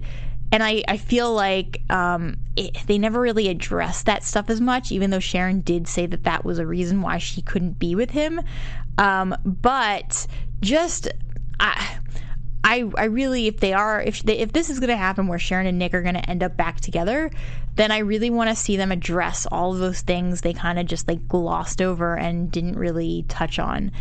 And 0.52 0.64
I, 0.64 0.84
I 0.88 0.98
feel 0.98 1.32
like 1.32 1.82
um, 1.92 2.38
it, 2.56 2.76
they 2.88 2.98
never 2.98 3.22
really 3.22 3.50
addressed 3.50 4.08
that 4.08 4.24
stuff 4.24 4.50
as 4.50 4.60
much, 4.60 4.92
even 4.92 5.12
though 5.12 5.20
Sharon 5.20 5.62
did 5.62 5.88
say 5.88 6.08
that 6.08 6.24
that 6.24 6.44
was 6.44 6.58
a 6.58 6.66
reason 6.66 7.02
why 7.02 7.20
she 7.20 7.42
couldn't 7.42 7.78
be 7.78 7.94
with 7.94 8.10
him. 8.10 8.42
Um, 8.98 9.36
but 9.46 10.26
just, 10.62 11.08
I, 11.60 11.99
I, 12.70 12.84
I 12.98 13.06
really, 13.06 13.48
if 13.48 13.58
they 13.58 13.74
are, 13.74 14.00
if 14.00 14.22
they, 14.22 14.38
if 14.38 14.54
this 14.54 14.70
is 14.70 14.80
going 14.80 14.92
to 14.92 14.96
happen 14.96 15.26
where 15.26 15.40
Sharon 15.40 15.66
and 15.66 15.80
Nick 15.80 15.96
are 15.96 16.04
going 16.04 16.14
to 16.14 16.30
end 16.30 16.44
up 16.44 16.56
back 16.56 16.80
together, 16.82 17.32
then 17.76 17.92
I 17.92 17.98
really 18.00 18.30
want 18.30 18.52
to 18.52 18.56
see 18.56 18.78
them 18.78 18.92
address 18.92 19.48
all 19.48 19.74
of 19.74 19.80
those 19.80 20.02
things 20.02 20.42
they 20.42 20.54
kind 20.54 20.78
of 20.78 20.86
just 20.86 21.08
like 21.08 21.28
glossed 21.28 21.82
over 21.82 22.16
and 22.16 22.52
didn't 22.52 22.78
really 22.78 23.26
touch 23.28 23.58
on. 23.58 23.92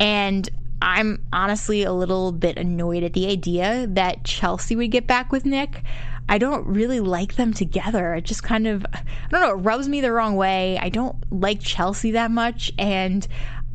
And 0.00 0.48
I'm 0.80 1.22
honestly 1.34 1.82
a 1.82 1.92
little 1.92 2.32
bit 2.32 2.56
annoyed 2.56 3.02
at 3.02 3.12
the 3.12 3.26
idea 3.26 3.86
that 3.90 4.24
Chelsea 4.24 4.74
would 4.74 4.90
get 4.90 5.06
back 5.06 5.30
with 5.30 5.44
Nick. 5.44 5.82
I 6.26 6.38
don't 6.38 6.66
really 6.66 7.00
like 7.00 7.34
them 7.34 7.52
together. 7.52 8.14
It 8.14 8.24
just 8.24 8.42
kind 8.42 8.66
of, 8.66 8.86
I 8.90 9.02
don't 9.28 9.42
know, 9.42 9.50
it 9.50 9.62
rubs 9.62 9.86
me 9.86 10.00
the 10.00 10.12
wrong 10.12 10.36
way. 10.36 10.78
I 10.80 10.88
don't 10.88 11.16
like 11.30 11.60
Chelsea 11.60 12.12
that 12.12 12.30
much, 12.30 12.72
and 12.78 13.26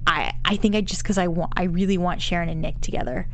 I, 0.08 0.34
I 0.44 0.56
think 0.56 0.74
I 0.74 0.82
just 0.82 1.04
because 1.04 1.20
I 1.20 1.28
want, 1.28 1.54
I 1.56 1.66
really 1.66 2.00
want 2.00 2.24
Sharon 2.24 2.50
and 2.50 2.62
Nick 2.62 2.82
together. 2.82 3.28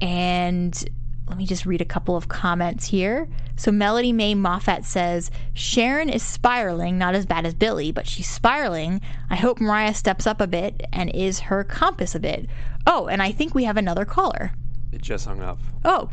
And 0.00 0.88
let 1.28 1.36
me 1.36 1.46
just 1.46 1.66
read 1.66 1.80
a 1.80 1.86
couple 1.86 2.16
of 2.16 2.28
comments 2.28 2.86
here. 2.86 3.28
So 3.56 3.70
Melody 3.70 4.12
Mae 4.12 4.34
Moffat 4.34 4.84
says 4.84 5.30
Sharon 5.52 6.08
is 6.08 6.22
spiraling, 6.22 6.96
not 6.96 7.14
as 7.14 7.26
bad 7.26 7.44
as 7.44 7.54
Billy, 7.54 7.92
but 7.92 8.06
she's 8.06 8.28
spiraling. 8.28 9.00
I 9.30 9.36
hope 9.36 9.60
Mariah 9.60 9.94
steps 9.94 10.26
up 10.26 10.40
a 10.40 10.46
bit 10.46 10.86
and 10.92 11.14
is 11.14 11.40
her 11.40 11.64
compass 11.64 12.14
a 12.14 12.20
bit. 12.20 12.48
Oh, 12.86 13.06
and 13.08 13.22
I 13.22 13.32
think 13.32 13.54
we 13.54 13.64
have 13.64 13.76
another 13.76 14.04
caller. 14.04 14.52
It 14.92 15.02
just 15.02 15.26
hung 15.26 15.42
up. 15.42 15.58
Oh, 15.84 16.08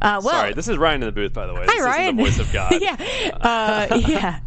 uh, 0.00 0.20
well. 0.22 0.34
Sorry, 0.34 0.54
this 0.54 0.68
is 0.68 0.76
Ryan 0.76 1.02
in 1.02 1.06
the 1.06 1.12
booth, 1.12 1.32
by 1.32 1.46
the 1.46 1.54
way. 1.54 1.64
Hi, 1.66 1.76
this 1.76 1.84
Ryan. 1.84 2.02
Isn't 2.02 2.16
the 2.16 2.22
voice 2.22 2.38
of 2.38 2.52
God. 2.52 2.72
yeah, 2.80 3.38
uh, 3.40 4.00
yeah. 4.06 4.40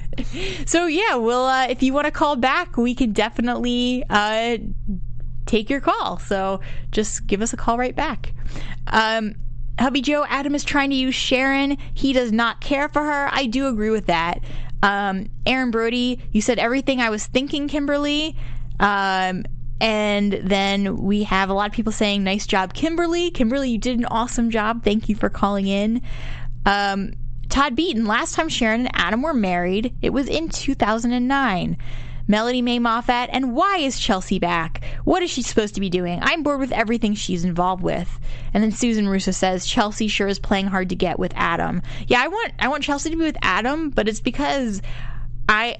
So 0.65 0.85
yeah, 0.85 1.15
well, 1.15 1.45
uh, 1.45 1.67
if 1.67 1.81
you 1.81 1.93
want 1.93 2.05
to 2.05 2.11
call 2.11 2.35
back, 2.35 2.77
we 2.77 2.93
can 2.93 3.11
definitely 3.11 4.03
uh, 4.09 4.57
take 5.51 5.69
your 5.69 5.81
call. 5.81 6.17
So 6.17 6.61
just 6.91 7.27
give 7.27 7.41
us 7.41 7.53
a 7.53 7.57
call 7.57 7.77
right 7.77 7.95
back. 7.95 8.33
Um, 8.87 9.35
Hubby 9.79 10.01
Joe, 10.01 10.25
Adam 10.27 10.55
is 10.55 10.63
trying 10.63 10.89
to 10.91 10.95
use 10.95 11.15
Sharon. 11.15 11.77
He 11.93 12.13
does 12.13 12.31
not 12.31 12.61
care 12.61 12.87
for 12.89 13.03
her. 13.03 13.29
I 13.31 13.45
do 13.45 13.67
agree 13.67 13.89
with 13.89 14.07
that. 14.07 14.39
Um, 14.83 15.29
Aaron 15.45 15.71
Brody, 15.71 16.19
you 16.31 16.41
said 16.41 16.57
everything 16.57 17.01
I 17.01 17.09
was 17.09 17.25
thinking, 17.25 17.67
Kimberly. 17.67 18.35
Um, 18.79 19.43
and 19.79 20.33
then 20.33 20.97
we 20.97 21.23
have 21.23 21.49
a 21.49 21.53
lot 21.53 21.69
of 21.69 21.73
people 21.73 21.91
saying, 21.91 22.23
nice 22.23 22.45
job, 22.45 22.73
Kimberly. 22.73 23.31
Kimberly, 23.31 23.71
you 23.71 23.77
did 23.77 23.97
an 23.97 24.05
awesome 24.05 24.51
job. 24.51 24.83
Thank 24.83 25.09
you 25.09 25.15
for 25.15 25.29
calling 25.29 25.67
in. 25.67 26.01
Um, 26.65 27.13
Todd 27.49 27.75
Beaton, 27.75 28.05
last 28.05 28.35
time 28.35 28.47
Sharon 28.47 28.81
and 28.81 28.91
Adam 28.93 29.21
were 29.21 29.33
married, 29.33 29.93
it 30.01 30.11
was 30.11 30.27
in 30.27 30.49
2009. 30.49 31.77
Melody 32.27 32.61
May 32.61 32.79
Moffat, 32.79 33.29
and 33.31 33.53
why 33.53 33.77
is 33.77 33.99
Chelsea 33.99 34.39
back? 34.39 34.83
What 35.03 35.23
is 35.23 35.29
she 35.29 35.41
supposed 35.41 35.75
to 35.75 35.81
be 35.81 35.89
doing? 35.89 36.19
I'm 36.21 36.43
bored 36.43 36.59
with 36.59 36.71
everything 36.71 37.13
she's 37.13 37.43
involved 37.43 37.83
with. 37.83 38.19
And 38.53 38.63
then 38.63 38.71
Susan 38.71 39.07
Russo 39.07 39.31
says 39.31 39.65
Chelsea 39.65 40.07
sure 40.07 40.27
is 40.27 40.39
playing 40.39 40.67
hard 40.67 40.89
to 40.89 40.95
get 40.95 41.19
with 41.19 41.33
Adam. 41.35 41.81
Yeah, 42.07 42.21
I 42.21 42.27
want 42.27 42.53
I 42.59 42.67
want 42.67 42.83
Chelsea 42.83 43.09
to 43.09 43.15
be 43.15 43.23
with 43.23 43.37
Adam, 43.41 43.89
but 43.89 44.07
it's 44.07 44.21
because 44.21 44.81
I 45.49 45.77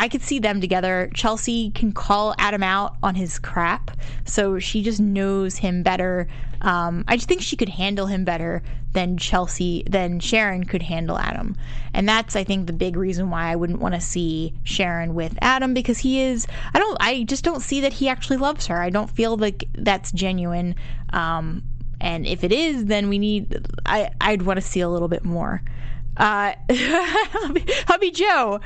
I 0.00 0.06
could 0.06 0.22
see 0.22 0.38
them 0.38 0.60
together. 0.60 1.10
Chelsea 1.12 1.72
can 1.72 1.90
call 1.90 2.32
Adam 2.38 2.62
out 2.62 2.94
on 3.02 3.16
his 3.16 3.40
crap, 3.40 3.90
so 4.24 4.60
she 4.60 4.80
just 4.80 5.00
knows 5.00 5.56
him 5.56 5.82
better. 5.82 6.28
Um, 6.60 7.04
I 7.08 7.16
just 7.16 7.26
think 7.26 7.42
she 7.42 7.56
could 7.56 7.68
handle 7.68 8.06
him 8.06 8.24
better 8.24 8.62
than 8.92 9.18
Chelsea, 9.18 9.82
than 9.90 10.20
Sharon 10.20 10.62
could 10.62 10.82
handle 10.82 11.18
Adam. 11.18 11.56
And 11.94 12.08
that's, 12.08 12.36
I 12.36 12.44
think, 12.44 12.68
the 12.68 12.72
big 12.72 12.96
reason 12.96 13.28
why 13.28 13.50
I 13.50 13.56
wouldn't 13.56 13.80
want 13.80 13.96
to 13.96 14.00
see 14.00 14.54
Sharon 14.62 15.14
with 15.14 15.36
Adam 15.42 15.74
because 15.74 15.98
he 15.98 16.20
is, 16.20 16.46
I 16.72 16.78
don't, 16.78 16.96
I 17.00 17.24
just 17.24 17.42
don't 17.42 17.60
see 17.60 17.80
that 17.80 17.92
he 17.92 18.08
actually 18.08 18.36
loves 18.36 18.68
her. 18.68 18.80
I 18.80 18.90
don't 18.90 19.10
feel 19.10 19.36
like 19.36 19.68
that's 19.74 20.12
genuine. 20.12 20.76
Um, 21.12 21.64
and 22.00 22.24
if 22.24 22.44
it 22.44 22.52
is, 22.52 22.84
then 22.84 23.08
we 23.08 23.18
need, 23.18 23.66
I, 23.84 24.10
I'd 24.20 24.42
want 24.42 24.58
to 24.60 24.66
see 24.66 24.78
a 24.78 24.88
little 24.88 25.08
bit 25.08 25.24
more. 25.24 25.60
Uh, 26.18 26.52
Hubby 27.86 28.10
Joe, 28.10 28.60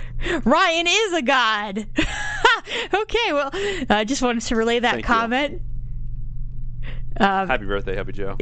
Ryan 0.45 0.87
is 0.88 1.12
a 1.12 1.23
god. 1.23 1.87
okay, 2.95 3.33
well, 3.33 3.51
I 3.91 4.05
just 4.07 4.23
wanted 4.23 4.43
to 4.45 4.57
relay 4.57 4.79
that 4.81 4.93
Thank 4.93 5.05
you. 5.05 5.09
comment. 5.09 5.62
Um, 7.21 7.47
Happy 7.49 7.67
birthday, 7.67 7.95
Happy 7.95 8.12
Joe. 8.12 8.37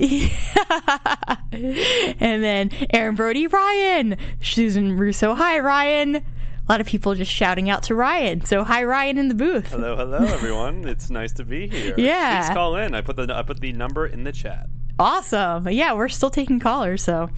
and 1.52 2.42
then 2.42 2.70
Aaron 2.92 3.16
Brody, 3.16 3.46
Ryan, 3.48 4.16
Susan 4.42 4.96
Russo, 4.96 5.34
hi 5.34 5.58
Ryan. 5.58 6.16
A 6.16 6.22
lot 6.68 6.80
of 6.80 6.86
people 6.86 7.14
just 7.16 7.32
shouting 7.32 7.68
out 7.68 7.82
to 7.84 7.96
Ryan. 7.96 8.44
So 8.44 8.62
hi 8.62 8.84
Ryan 8.84 9.18
in 9.18 9.28
the 9.28 9.34
booth. 9.34 9.66
Hello, 9.66 9.96
hello, 9.96 10.18
everyone. 10.18 10.86
it's 10.86 11.10
nice 11.10 11.32
to 11.32 11.44
be 11.44 11.66
here. 11.66 11.94
Yeah. 11.98 12.46
Please 12.46 12.54
call 12.54 12.76
in. 12.76 12.94
I 12.94 13.00
put 13.00 13.16
the 13.16 13.34
I 13.34 13.42
put 13.42 13.60
the 13.60 13.72
number 13.72 14.06
in 14.06 14.22
the 14.22 14.30
chat. 14.32 14.68
Awesome. 15.00 15.68
Yeah, 15.68 15.94
we're 15.94 16.08
still 16.10 16.30
taking 16.30 16.60
callers. 16.60 17.02
So, 17.02 17.30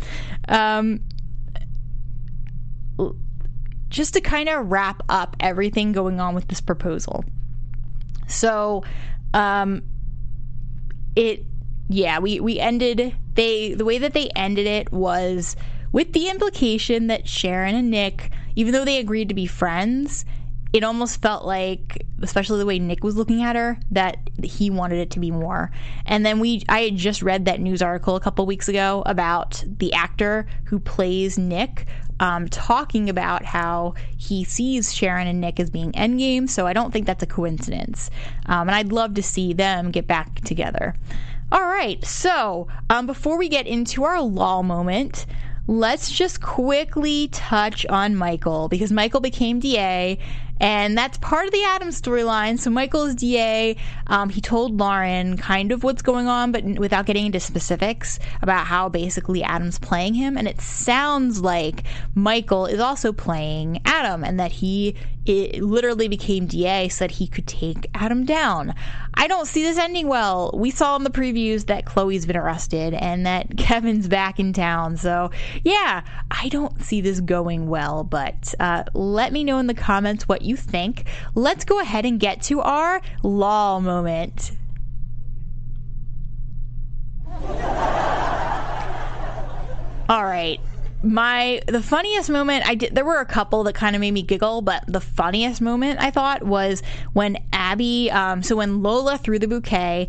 um, 0.48 1.00
l- 1.12 1.12
just 3.88 4.14
to 4.14 4.20
kind 4.20 4.48
of 4.48 4.70
wrap 4.70 5.02
up 5.09 5.37
everything 5.40 5.92
going 5.92 6.20
on 6.20 6.35
with 6.35 6.48
this 6.48 6.61
proposal. 6.61 7.24
So, 8.26 8.85
um, 9.35 9.83
it, 11.14 11.44
yeah, 11.88 12.18
we, 12.18 12.40
we 12.40 12.59
ended, 12.59 13.14
they, 13.35 13.74
the 13.74 13.85
way 13.85 13.98
that 13.98 14.14
they 14.14 14.31
ended 14.35 14.66
it 14.66 14.90
was 14.92 15.57
with 15.92 16.14
the 16.14 16.31
implication 16.31 17.09
that 17.09 17.28
Sharon 17.28 17.74
and 17.74 17.90
Nick, 17.90 18.31
even 18.57 18.72
though 18.72 18.85
they 18.85 18.98
agreed 18.98 19.28
to 19.28 19.35
be 19.35 19.46
friends, 19.46 20.24
it 20.72 20.83
almost 20.83 21.20
felt 21.20 21.44
like 21.44 22.07
especially 22.22 22.59
the 22.59 22.66
way 22.66 22.78
Nick 22.78 23.05
was 23.05 23.16
looking 23.16 23.42
at 23.42 23.57
her 23.57 23.78
that 23.90 24.16
he 24.42 24.70
wanted 24.70 24.98
it 24.98 25.11
to 25.11 25.20
be 25.20 25.31
more. 25.31 25.70
And 26.07 26.24
then 26.24 26.40
we 26.40 26.62
I 26.68 26.81
had 26.81 26.96
just 26.96 27.22
read 27.22 27.44
that 27.44 27.61
news 27.61 27.83
article 27.83 28.16
a 28.16 28.20
couple 28.20 28.46
weeks 28.46 28.68
ago 28.68 29.02
about 29.05 29.62
the 29.66 29.92
actor 29.92 30.46
who 30.64 30.78
plays 30.78 31.37
Nick 31.37 31.87
um, 32.20 32.48
talking 32.48 33.09
about 33.09 33.44
how 33.44 33.94
he 34.16 34.44
sees 34.44 34.94
Sharon 34.94 35.27
and 35.27 35.40
Nick 35.40 35.59
as 35.59 35.70
being 35.70 35.92
endgame, 35.92 36.48
so 36.48 36.66
I 36.66 36.72
don't 36.72 36.92
think 36.92 37.07
that's 37.07 37.22
a 37.22 37.27
coincidence. 37.27 38.11
Um, 38.46 38.68
and 38.68 38.72
I'd 38.72 38.92
love 38.92 39.14
to 39.14 39.22
see 39.22 39.53
them 39.53 39.90
get 39.90 40.07
back 40.07 40.40
together. 40.42 40.94
All 41.51 41.64
right, 41.64 42.03
so 42.05 42.68
um, 42.88 43.07
before 43.07 43.37
we 43.37 43.48
get 43.48 43.66
into 43.66 44.05
our 44.05 44.22
LOL 44.22 44.62
moment, 44.62 45.27
let's 45.66 46.11
just 46.11 46.40
quickly 46.40 47.29
touch 47.29 47.85
on 47.87 48.16
Michael 48.16 48.68
because 48.68 48.90
Michael 48.90 49.20
became 49.20 49.61
DA. 49.61 50.18
And 50.60 50.96
that's 50.96 51.18
part 51.18 51.46
of 51.46 51.52
the 51.52 51.64
Adams 51.64 52.00
storyline. 52.00 52.58
So 52.58 52.70
Michael 52.70 53.04
is 53.04 53.14
DA. 53.16 53.76
Um, 54.06 54.28
he 54.28 54.40
told 54.40 54.78
Lauren 54.78 55.36
kind 55.36 55.72
of 55.72 55.82
what's 55.82 56.02
going 56.02 56.28
on, 56.28 56.52
but 56.52 56.64
without 56.64 57.06
getting 57.06 57.26
into 57.26 57.40
specifics 57.40 58.18
about 58.42 58.66
how 58.66 58.88
basically 58.88 59.42
Adam's 59.42 59.78
playing 59.78 60.14
him. 60.14 60.36
And 60.36 60.46
it 60.46 60.60
sounds 60.60 61.40
like 61.40 61.84
Michael 62.14 62.66
is 62.66 62.80
also 62.80 63.12
playing 63.12 63.80
Adam, 63.84 64.22
and 64.22 64.38
that 64.38 64.52
he 64.52 64.94
it 65.24 65.62
literally 65.62 66.08
became 66.08 66.46
DA 66.46 66.88
that 66.98 67.12
he 67.12 67.26
could 67.26 67.46
take 67.46 67.87
Adam 67.94 68.24
down. 68.24 68.74
I 69.14 69.28
don't 69.28 69.46
see 69.46 69.62
this 69.62 69.78
ending 69.78 70.08
well. 70.08 70.50
We 70.54 70.70
saw 70.70 70.96
in 70.96 71.04
the 71.04 71.11
previews 71.11 71.66
that 71.66 71.85
Chloe's 71.85 72.26
been 72.26 72.37
arrested 72.37 72.94
and 72.94 73.24
that 73.26 73.56
Kevin's 73.56 74.08
back 74.08 74.40
in 74.40 74.52
town. 74.52 74.96
So, 74.96 75.30
yeah, 75.64 76.02
I 76.30 76.48
don't 76.48 76.82
see 76.82 77.00
this 77.00 77.20
going 77.20 77.68
well, 77.68 78.04
but 78.04 78.54
uh, 78.58 78.85
let 78.94 79.32
me 79.32 79.44
know 79.44 79.58
in 79.58 79.68
the 79.68 79.74
comments 79.74 80.28
what 80.28 80.42
you 80.42 80.56
think. 80.56 81.04
Let's 81.35 81.64
go 81.64 81.80
ahead 81.80 82.04
and 82.04 82.18
get 82.18 82.42
to 82.42 82.61
our 82.61 83.00
LOL 83.22 83.80
moment. 83.80 84.52
All 90.08 90.24
right. 90.24 90.61
My 91.02 91.60
the 91.66 91.82
funniest 91.82 92.30
moment 92.30 92.66
I 92.66 92.76
did 92.76 92.94
there 92.94 93.04
were 93.04 93.18
a 93.18 93.26
couple 93.26 93.64
that 93.64 93.74
kind 93.74 93.96
of 93.96 94.00
made 94.00 94.12
me 94.12 94.22
giggle, 94.22 94.62
but 94.62 94.84
the 94.86 95.00
funniest 95.00 95.60
moment 95.60 96.00
I 96.00 96.10
thought 96.10 96.44
was 96.44 96.82
when 97.12 97.38
Abby 97.52 98.10
um 98.10 98.42
so 98.42 98.56
when 98.56 98.82
Lola 98.82 99.18
threw 99.18 99.38
the 99.38 99.48
bouquet, 99.48 100.08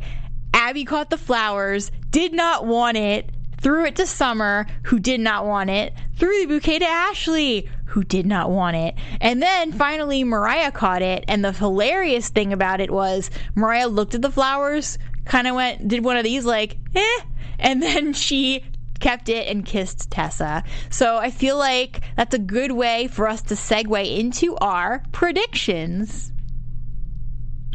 Abby 0.53 0.85
caught 0.85 1.09
the 1.09 1.17
flowers, 1.17 1.91
did 2.11 2.33
not 2.33 2.65
want 2.67 2.97
it, 2.97 3.31
threw 3.59 3.85
it 3.85 3.95
to 3.95 4.05
Summer, 4.05 4.67
who 4.83 4.99
did 4.99 5.19
not 5.19 5.45
want 5.45 5.69
it, 5.69 5.93
threw 6.15 6.41
the 6.41 6.47
bouquet 6.47 6.79
to 6.79 6.85
Ashley, 6.85 7.67
who 7.85 8.03
did 8.03 8.27
not 8.27 8.51
want 8.51 8.75
it. 8.75 8.93
And 9.19 9.41
then 9.41 9.71
finally 9.71 10.23
Mariah 10.23 10.71
caught 10.71 11.01
it, 11.01 11.25
and 11.27 11.43
the 11.43 11.53
hilarious 11.53 12.29
thing 12.29 12.53
about 12.53 12.81
it 12.81 12.91
was 12.91 13.31
Mariah 13.55 13.87
looked 13.87 14.13
at 14.13 14.21
the 14.21 14.31
flowers, 14.31 14.99
kind 15.25 15.47
of 15.47 15.55
went 15.55 15.87
did 15.87 16.03
one 16.03 16.17
of 16.17 16.23
these 16.23 16.45
like, 16.45 16.77
"Eh," 16.95 17.19
and 17.57 17.81
then 17.81 18.13
she 18.13 18.63
kept 19.03 19.27
it 19.27 19.47
and 19.49 19.65
kissed 19.65 20.09
Tessa. 20.09 20.63
So 20.89 21.17
I 21.17 21.29
feel 21.29 21.57
like 21.57 21.99
that's 22.15 22.33
a 22.33 22.39
good 22.39 22.71
way 22.71 23.07
for 23.07 23.27
us 23.27 23.41
to 23.43 23.55
segue 23.55 24.17
into 24.17 24.55
our 24.57 25.03
predictions. 25.11 26.32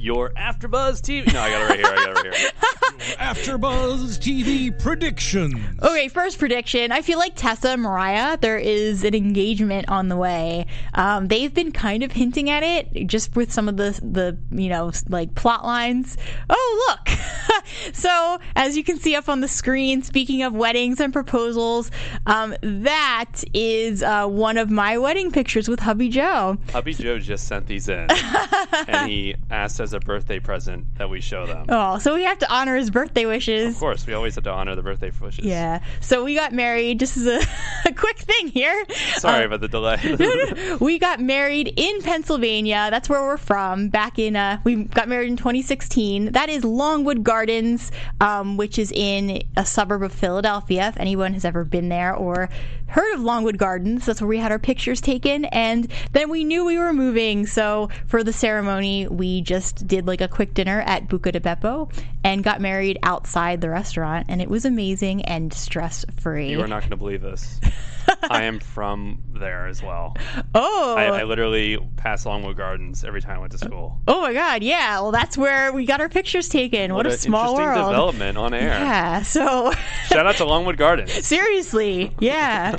Your 0.00 0.30
AfterBuzz 0.30 1.00
TV. 1.02 1.32
No, 1.32 1.40
I 1.40 1.50
got 1.50 1.62
it 1.62 1.68
right 1.68 1.78
here. 1.78 1.86
I 1.86 1.96
got 1.96 2.24
it 2.24 2.28
right 2.28 2.36
here. 2.36 2.50
AfterBuzz 2.98 4.18
TV 4.18 4.76
predictions. 4.78 5.54
Okay, 5.82 6.08
first 6.08 6.38
prediction. 6.38 6.92
I 6.92 7.02
feel 7.02 7.18
like 7.18 7.34
Tessa 7.36 7.70
and 7.70 7.82
Mariah, 7.82 8.36
there 8.38 8.58
is 8.58 9.04
an 9.04 9.14
engagement 9.14 9.88
on 9.88 10.08
the 10.08 10.16
way. 10.16 10.66
Um, 10.94 11.28
they've 11.28 11.52
been 11.52 11.72
kind 11.72 12.02
of 12.02 12.12
hinting 12.12 12.50
at 12.50 12.62
it, 12.62 13.06
just 13.06 13.34
with 13.36 13.52
some 13.52 13.68
of 13.68 13.76
the 13.76 13.98
the 14.02 14.38
you 14.50 14.68
know 14.68 14.92
like 15.08 15.34
plot 15.34 15.64
lines. 15.64 16.16
Oh 16.50 16.88
look! 16.88 17.18
so 17.92 18.38
as 18.56 18.76
you 18.76 18.84
can 18.84 18.98
see 18.98 19.14
up 19.14 19.28
on 19.28 19.40
the 19.40 19.48
screen, 19.48 20.02
speaking 20.02 20.42
of 20.42 20.52
weddings 20.52 21.00
and 21.00 21.12
proposals, 21.12 21.90
um, 22.26 22.54
that 22.62 23.42
is 23.54 24.02
uh, 24.02 24.26
one 24.26 24.58
of 24.58 24.70
my 24.70 24.98
wedding 24.98 25.30
pictures 25.30 25.68
with 25.68 25.80
hubby 25.80 26.08
Joe. 26.08 26.58
Hubby 26.72 26.94
Joe 26.94 27.18
just 27.18 27.46
sent 27.46 27.66
these 27.66 27.88
in, 27.88 28.06
and 28.88 29.10
he 29.10 29.36
asked 29.50 29.80
as 29.88 29.94
a 29.94 30.00
birthday 30.00 30.38
present 30.38 30.84
that 30.96 31.08
we 31.08 31.20
show 31.20 31.46
them. 31.46 31.64
Oh, 31.70 31.98
so 31.98 32.14
we 32.14 32.22
have 32.24 32.38
to 32.40 32.52
honor 32.52 32.76
his 32.76 32.90
birthday 32.90 33.24
wishes. 33.24 33.74
Of 33.74 33.80
course, 33.80 34.06
we 34.06 34.12
always 34.12 34.34
have 34.34 34.44
to 34.44 34.50
honor 34.50 34.74
the 34.74 34.82
birthday 34.82 35.10
wishes. 35.20 35.44
Yeah. 35.46 35.80
So 36.00 36.24
we 36.24 36.34
got 36.34 36.52
married. 36.52 36.98
Just 37.00 37.16
as 37.16 37.26
a, 37.26 37.40
a 37.88 37.92
quick 37.94 38.18
thing 38.18 38.48
here. 38.48 38.84
Sorry 39.16 39.44
Um, 39.44 39.52
about 39.52 39.60
the 39.60 39.68
delay. 39.68 40.76
we 40.80 40.98
got 40.98 41.20
married 41.20 41.72
in 41.76 42.02
Pennsylvania. 42.02 42.88
That's 42.90 43.08
where 43.08 43.22
we're 43.22 43.38
from. 43.38 43.88
Back 43.88 44.18
in, 44.18 44.36
uh, 44.36 44.60
we 44.64 44.84
got 44.84 45.08
married 45.08 45.30
in 45.30 45.36
2016. 45.36 46.32
That 46.32 46.50
is 46.50 46.64
Longwood 46.64 47.24
Gardens, 47.24 47.90
um, 48.20 48.56
which 48.58 48.78
is 48.78 48.92
in 48.92 49.42
a 49.56 49.64
suburb 49.64 50.02
of 50.02 50.12
Philadelphia. 50.12 50.88
If 50.88 50.98
anyone 50.98 51.32
has 51.32 51.44
ever 51.46 51.64
been 51.64 51.88
there 51.88 52.14
or 52.14 52.50
heard 52.88 53.14
of 53.14 53.20
Longwood 53.20 53.58
Gardens, 53.58 54.06
that's 54.06 54.20
where 54.20 54.28
we 54.28 54.38
had 54.38 54.52
our 54.52 54.58
pictures 54.58 55.00
taken. 55.00 55.44
And 55.46 55.92
then 56.12 56.30
we 56.30 56.44
knew 56.44 56.64
we 56.64 56.78
were 56.78 56.92
moving. 56.92 57.46
So 57.46 57.88
for 58.06 58.24
the 58.24 58.32
ceremony, 58.32 59.06
we 59.06 59.42
just 59.42 59.86
did 59.86 60.06
like 60.06 60.20
a 60.20 60.28
quick 60.28 60.54
dinner 60.54 60.80
at 60.80 61.08
Buca 61.08 61.32
di 61.32 61.38
Beppo 61.38 61.90
and 62.24 62.42
got 62.42 62.60
married 62.60 62.98
outside 63.02 63.60
the 63.60 63.70
restaurant. 63.70 64.26
And 64.28 64.42
it 64.42 64.48
was 64.48 64.64
amazing 64.64 65.22
and 65.24 65.52
stress 65.52 66.04
free. 66.20 66.50
you 66.50 66.60
are 66.60 66.66
not 66.66 66.80
going 66.80 66.90
to 66.90 66.96
believe 66.96 67.22
this. 67.22 67.60
I 68.22 68.44
am 68.44 68.60
from 68.60 69.22
there 69.34 69.66
as 69.66 69.82
well. 69.82 70.16
Oh. 70.54 70.94
I, 70.96 71.04
I 71.20 71.24
literally 71.24 71.78
pass 71.96 72.24
Longwood 72.24 72.56
Gardens 72.56 73.04
every 73.04 73.20
time 73.20 73.36
I 73.36 73.40
went 73.40 73.52
to 73.52 73.58
school. 73.58 74.00
Oh 74.08 74.22
my 74.22 74.32
god, 74.32 74.62
yeah. 74.62 75.00
Well, 75.00 75.12
that's 75.12 75.36
where 75.36 75.72
we 75.72 75.84
got 75.84 76.00
our 76.00 76.08
pictures 76.08 76.48
taken. 76.48 76.94
What, 76.94 77.06
a 77.06 77.16
small 77.16 77.50
interesting 77.56 77.82
world. 77.82 77.90
development 77.92 78.38
on 78.38 78.54
air. 78.54 78.68
Yeah, 78.68 79.22
so 79.22 79.72
Shout 80.08 80.26
out 80.26 80.36
to 80.36 80.44
Longwood 80.44 80.78
Gardens. 80.78 81.12
seriously, 81.26 82.14
yeah. 82.18 82.76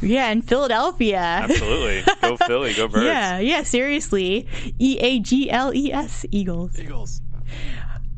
Yeah, 0.00 0.30
in 0.30 0.42
Philadelphia. 0.42 1.18
Absolutely. 1.18 2.02
Go 2.22 2.36
Philly. 2.36 2.74
Go 2.74 2.88
Birds. 2.88 3.04
Yeah, 3.04 3.38
yeah, 3.38 3.62
seriously. 3.62 4.46
E 4.78 4.98
A 5.00 5.20
G 5.20 5.50
L 5.50 5.74
E 5.74 5.92
S 5.92 6.24
Eagles. 6.30 6.78
Eagles. 6.78 7.20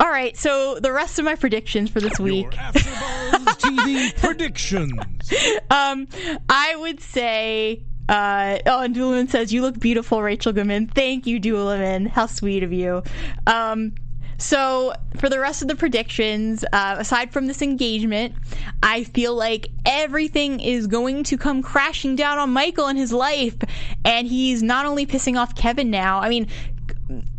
All 0.01 0.09
right, 0.09 0.35
so 0.37 0.79
the 0.81 0.93
rest 0.93 1.19
of 1.19 1.25
my 1.27 1.35
predictions 1.35 1.91
for 1.91 2.01
this 2.01 2.19
Your 2.19 2.25
week. 2.25 2.51
TV 2.51 4.17
predictions. 4.21 4.99
Um, 5.71 6.09
I 6.49 6.75
would 6.77 7.01
say. 7.01 7.85
Uh, 8.09 8.59
oh, 8.67 8.81
and 8.81 8.93
Doolin 8.93 9.29
says, 9.29 9.53
You 9.53 9.63
look 9.63 9.79
beautiful, 9.79 10.21
Rachel 10.21 10.53
Goodman. 10.53 10.89
Thank 10.89 11.27
you, 11.29 11.39
Doolin. 11.39 12.07
How 12.07 12.27
sweet 12.27 12.63
of 12.65 12.73
you. 12.73 13.03
Um, 13.47 13.95
So, 14.39 14.95
for 15.19 15.29
the 15.29 15.39
rest 15.39 15.61
of 15.61 15.69
the 15.69 15.77
predictions, 15.77 16.65
uh, 16.73 16.97
aside 16.99 17.31
from 17.31 17.47
this 17.47 17.61
engagement, 17.61 18.35
I 18.83 19.05
feel 19.05 19.35
like 19.35 19.69
everything 19.85 20.61
is 20.61 20.87
going 20.87 21.25
to 21.25 21.37
come 21.37 21.63
crashing 21.63 22.17
down 22.17 22.39
on 22.39 22.51
Michael 22.51 22.87
and 22.87 22.99
his 22.99 23.13
life. 23.13 23.55
And 24.05 24.27
he's 24.27 24.63
not 24.63 24.87
only 24.87 25.05
pissing 25.07 25.39
off 25.39 25.55
Kevin 25.55 25.91
now, 25.91 26.21
I 26.21 26.31
mean, 26.31 26.49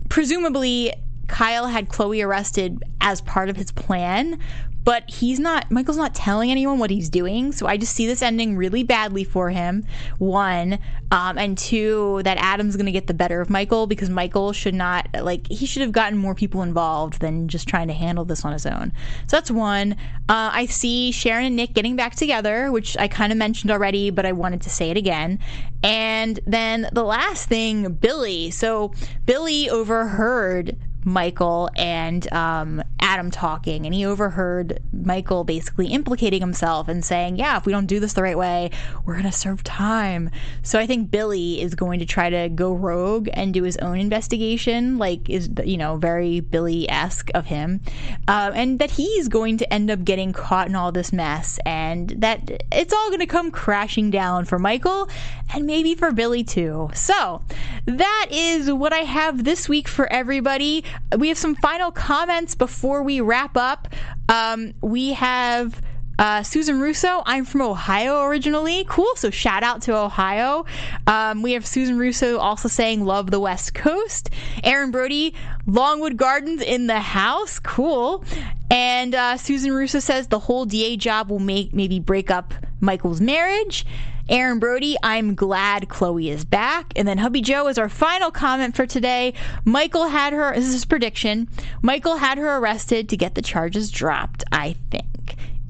presumably 0.09 0.93
Kyle 1.31 1.65
had 1.65 1.87
Chloe 1.87 2.21
arrested 2.21 2.83
as 2.99 3.21
part 3.21 3.47
of 3.47 3.55
his 3.55 3.71
plan, 3.71 4.37
but 4.83 5.09
he's 5.09 5.39
not 5.39 5.71
michael's 5.71 5.95
not 5.95 6.13
telling 6.13 6.51
anyone 6.51 6.77
what 6.77 6.89
he's 6.89 7.09
doing. 7.09 7.53
So 7.53 7.67
i 7.67 7.77
just 7.77 7.95
see 7.95 8.05
this 8.05 8.21
ending 8.21 8.57
really 8.57 8.83
badly 8.83 9.23
for 9.23 9.49
him. 9.49 9.85
One 10.17 10.77
um, 11.09 11.37
and 11.37 11.57
two 11.57 12.21
that 12.25 12.37
adam's 12.37 12.75
going 12.75 12.85
to 12.85 12.91
get 12.91 13.07
the 13.07 13.13
better 13.13 13.39
of 13.39 13.49
michael 13.49 13.87
because 13.87 14.09
michael 14.09 14.51
should 14.51 14.73
not 14.73 15.07
like 15.21 15.47
he 15.47 15.65
should 15.65 15.81
have 15.81 15.93
gotten 15.93 16.17
more 16.17 16.35
people 16.35 16.63
involved 16.63 17.21
than 17.21 17.47
just 17.47 17.65
trying 17.65 17.87
to 17.87 17.93
handle 17.93 18.25
this 18.25 18.43
on 18.43 18.51
his 18.51 18.65
own. 18.65 18.91
So 19.27 19.37
that's 19.37 19.49
one. 19.51 19.93
Uh, 20.27 20.49
i 20.51 20.65
see 20.65 21.13
sharon 21.13 21.45
and 21.45 21.55
nick 21.55 21.73
getting 21.73 21.95
back 21.95 22.15
together 22.15 22.73
which 22.73 22.97
i 22.97 23.07
kind 23.07 23.31
of 23.31 23.37
mentioned 23.37 23.71
already 23.71 24.09
but 24.09 24.25
i 24.25 24.33
wanted 24.33 24.61
to 24.63 24.69
say 24.69 24.89
it 24.89 24.97
again. 24.97 25.39
And 25.81 26.41
then 26.45 26.89
the 26.91 27.03
last 27.03 27.47
thing 27.47 27.93
billy. 27.93 28.51
So 28.51 28.93
billy 29.25 29.69
overheard 29.69 30.77
Michael 31.03 31.69
and 31.75 32.31
um, 32.33 32.83
Adam 32.99 33.31
talking, 33.31 33.85
and 33.85 33.93
he 33.93 34.05
overheard 34.05 34.79
Michael 34.93 35.43
basically 35.43 35.87
implicating 35.87 36.41
himself 36.41 36.87
and 36.87 37.03
saying, 37.03 37.37
"Yeah, 37.37 37.57
if 37.57 37.65
we 37.65 37.73
don't 37.73 37.87
do 37.87 37.99
this 37.99 38.13
the 38.13 38.23
right 38.23 38.37
way, 38.37 38.71
we're 39.05 39.15
gonna 39.15 39.31
serve 39.31 39.63
time." 39.63 40.29
So 40.61 40.79
I 40.79 40.85
think 40.85 41.11
Billy 41.11 41.61
is 41.61 41.75
going 41.75 41.99
to 41.99 42.05
try 42.05 42.29
to 42.29 42.49
go 42.49 42.73
rogue 42.73 43.29
and 43.33 43.53
do 43.53 43.63
his 43.63 43.77
own 43.77 43.99
investigation, 43.99 44.97
like 44.97 45.29
is 45.29 45.49
you 45.65 45.77
know 45.77 45.97
very 45.97 46.39
Billy 46.39 46.89
esque 46.89 47.29
of 47.33 47.45
him, 47.45 47.81
uh, 48.27 48.51
and 48.53 48.79
that 48.79 48.91
he's 48.91 49.27
going 49.27 49.57
to 49.57 49.73
end 49.73 49.89
up 49.89 50.03
getting 50.03 50.33
caught 50.33 50.67
in 50.67 50.75
all 50.75 50.91
this 50.91 51.11
mess, 51.11 51.59
and 51.65 52.09
that 52.17 52.63
it's 52.71 52.93
all 52.93 53.09
going 53.09 53.19
to 53.19 53.25
come 53.25 53.51
crashing 53.51 54.11
down 54.11 54.45
for 54.45 54.59
Michael 54.59 55.09
and 55.53 55.65
maybe 55.65 55.95
for 55.95 56.11
Billy 56.11 56.43
too. 56.43 56.89
So 56.93 57.41
that 57.85 58.27
is 58.31 58.71
what 58.71 58.93
I 58.93 58.99
have 58.99 59.43
this 59.43 59.67
week 59.67 59.87
for 59.87 60.11
everybody 60.11 60.83
we 61.17 61.27
have 61.27 61.37
some 61.37 61.55
final 61.55 61.91
comments 61.91 62.55
before 62.55 63.03
we 63.03 63.21
wrap 63.21 63.57
up. 63.57 63.87
Um, 64.29 64.73
we 64.81 65.13
have. 65.13 65.81
Uh, 66.19 66.43
Susan 66.43 66.79
Russo, 66.79 67.23
I'm 67.25 67.45
from 67.45 67.63
Ohio 67.63 68.25
originally. 68.25 68.85
Cool. 68.87 69.09
So 69.15 69.31
shout 69.31 69.63
out 69.63 69.81
to 69.83 69.97
Ohio. 69.97 70.65
Um, 71.07 71.41
we 71.41 71.53
have 71.53 71.65
Susan 71.65 71.97
Russo 71.97 72.37
also 72.37 72.67
saying 72.67 73.03
love 73.03 73.31
the 73.31 73.39
West 73.39 73.73
Coast. 73.73 74.29
Aaron 74.63 74.91
Brody, 74.91 75.33
Longwood 75.65 76.17
Gardens 76.17 76.61
in 76.61 76.85
the 76.85 76.99
house. 76.99 77.57
Cool. 77.57 78.23
And 78.69 79.15
uh, 79.15 79.37
Susan 79.37 79.73
Russo 79.73 79.97
says 79.97 80.27
the 80.27 80.37
whole 80.37 80.65
DA 80.65 80.95
job 80.95 81.31
will 81.31 81.39
make 81.39 81.73
maybe 81.73 81.99
break 81.99 82.29
up 82.29 82.53
Michael's 82.81 83.21
marriage. 83.21 83.87
Aaron 84.31 84.59
Brody, 84.59 84.95
I'm 85.03 85.35
glad 85.35 85.89
Chloe 85.89 86.29
is 86.29 86.45
back. 86.45 86.93
And 86.95 87.05
then 87.05 87.17
Hubby 87.17 87.41
Joe 87.41 87.67
is 87.67 87.77
our 87.77 87.89
final 87.89 88.31
comment 88.31 88.77
for 88.77 88.87
today. 88.87 89.33
Michael 89.65 90.07
had 90.07 90.31
her, 90.31 90.55
this 90.55 90.67
is 90.67 90.73
his 90.73 90.85
prediction, 90.85 91.49
Michael 91.81 92.15
had 92.15 92.37
her 92.37 92.55
arrested 92.57 93.09
to 93.09 93.17
get 93.17 93.35
the 93.35 93.41
charges 93.41 93.91
dropped, 93.91 94.45
I 94.53 94.77
think. 94.89 95.10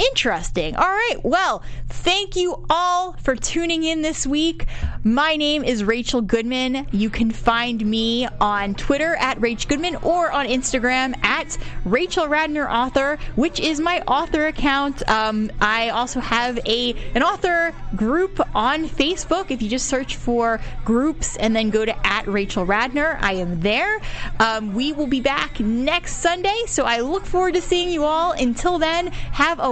Interesting. 0.09 0.75
All 0.75 0.89
right. 0.89 1.17
Well, 1.21 1.61
thank 1.89 2.35
you 2.35 2.65
all 2.69 3.13
for 3.13 3.35
tuning 3.35 3.83
in 3.83 4.01
this 4.01 4.25
week. 4.25 4.65
My 5.03 5.35
name 5.35 5.63
is 5.63 5.83
Rachel 5.83 6.21
Goodman. 6.21 6.87
You 6.91 7.09
can 7.09 7.31
find 7.31 7.83
me 7.85 8.27
on 8.39 8.73
Twitter 8.75 9.15
at 9.15 9.39
Rach 9.39 9.67
Goodman 9.67 9.97
or 9.97 10.31
on 10.31 10.47
Instagram 10.47 11.15
at 11.23 11.57
Rachel 11.85 12.27
Radner 12.27 12.71
Author, 12.71 13.17
which 13.35 13.59
is 13.59 13.79
my 13.79 14.01
author 14.01 14.47
account. 14.47 15.07
Um, 15.09 15.51
I 15.59 15.89
also 15.89 16.19
have 16.19 16.59
a 16.65 16.95
an 17.13 17.23
author 17.23 17.73
group 17.95 18.39
on 18.55 18.87
Facebook. 18.87 19.51
If 19.51 19.61
you 19.61 19.69
just 19.69 19.87
search 19.87 20.15
for 20.15 20.59
groups 20.85 21.35
and 21.37 21.55
then 21.55 21.69
go 21.69 21.85
to 21.85 22.07
at 22.07 22.27
Rachel 22.27 22.65
Radner, 22.65 23.17
I 23.21 23.33
am 23.33 23.59
there. 23.59 23.99
Um, 24.39 24.73
we 24.73 24.93
will 24.93 25.07
be 25.07 25.21
back 25.21 25.59
next 25.59 26.17
Sunday, 26.17 26.61
so 26.67 26.85
I 26.85 26.99
look 26.99 27.25
forward 27.25 27.55
to 27.55 27.61
seeing 27.61 27.89
you 27.89 28.03
all. 28.03 28.31
Until 28.31 28.79
then, 28.79 29.07
have 29.07 29.59
a 29.59 29.71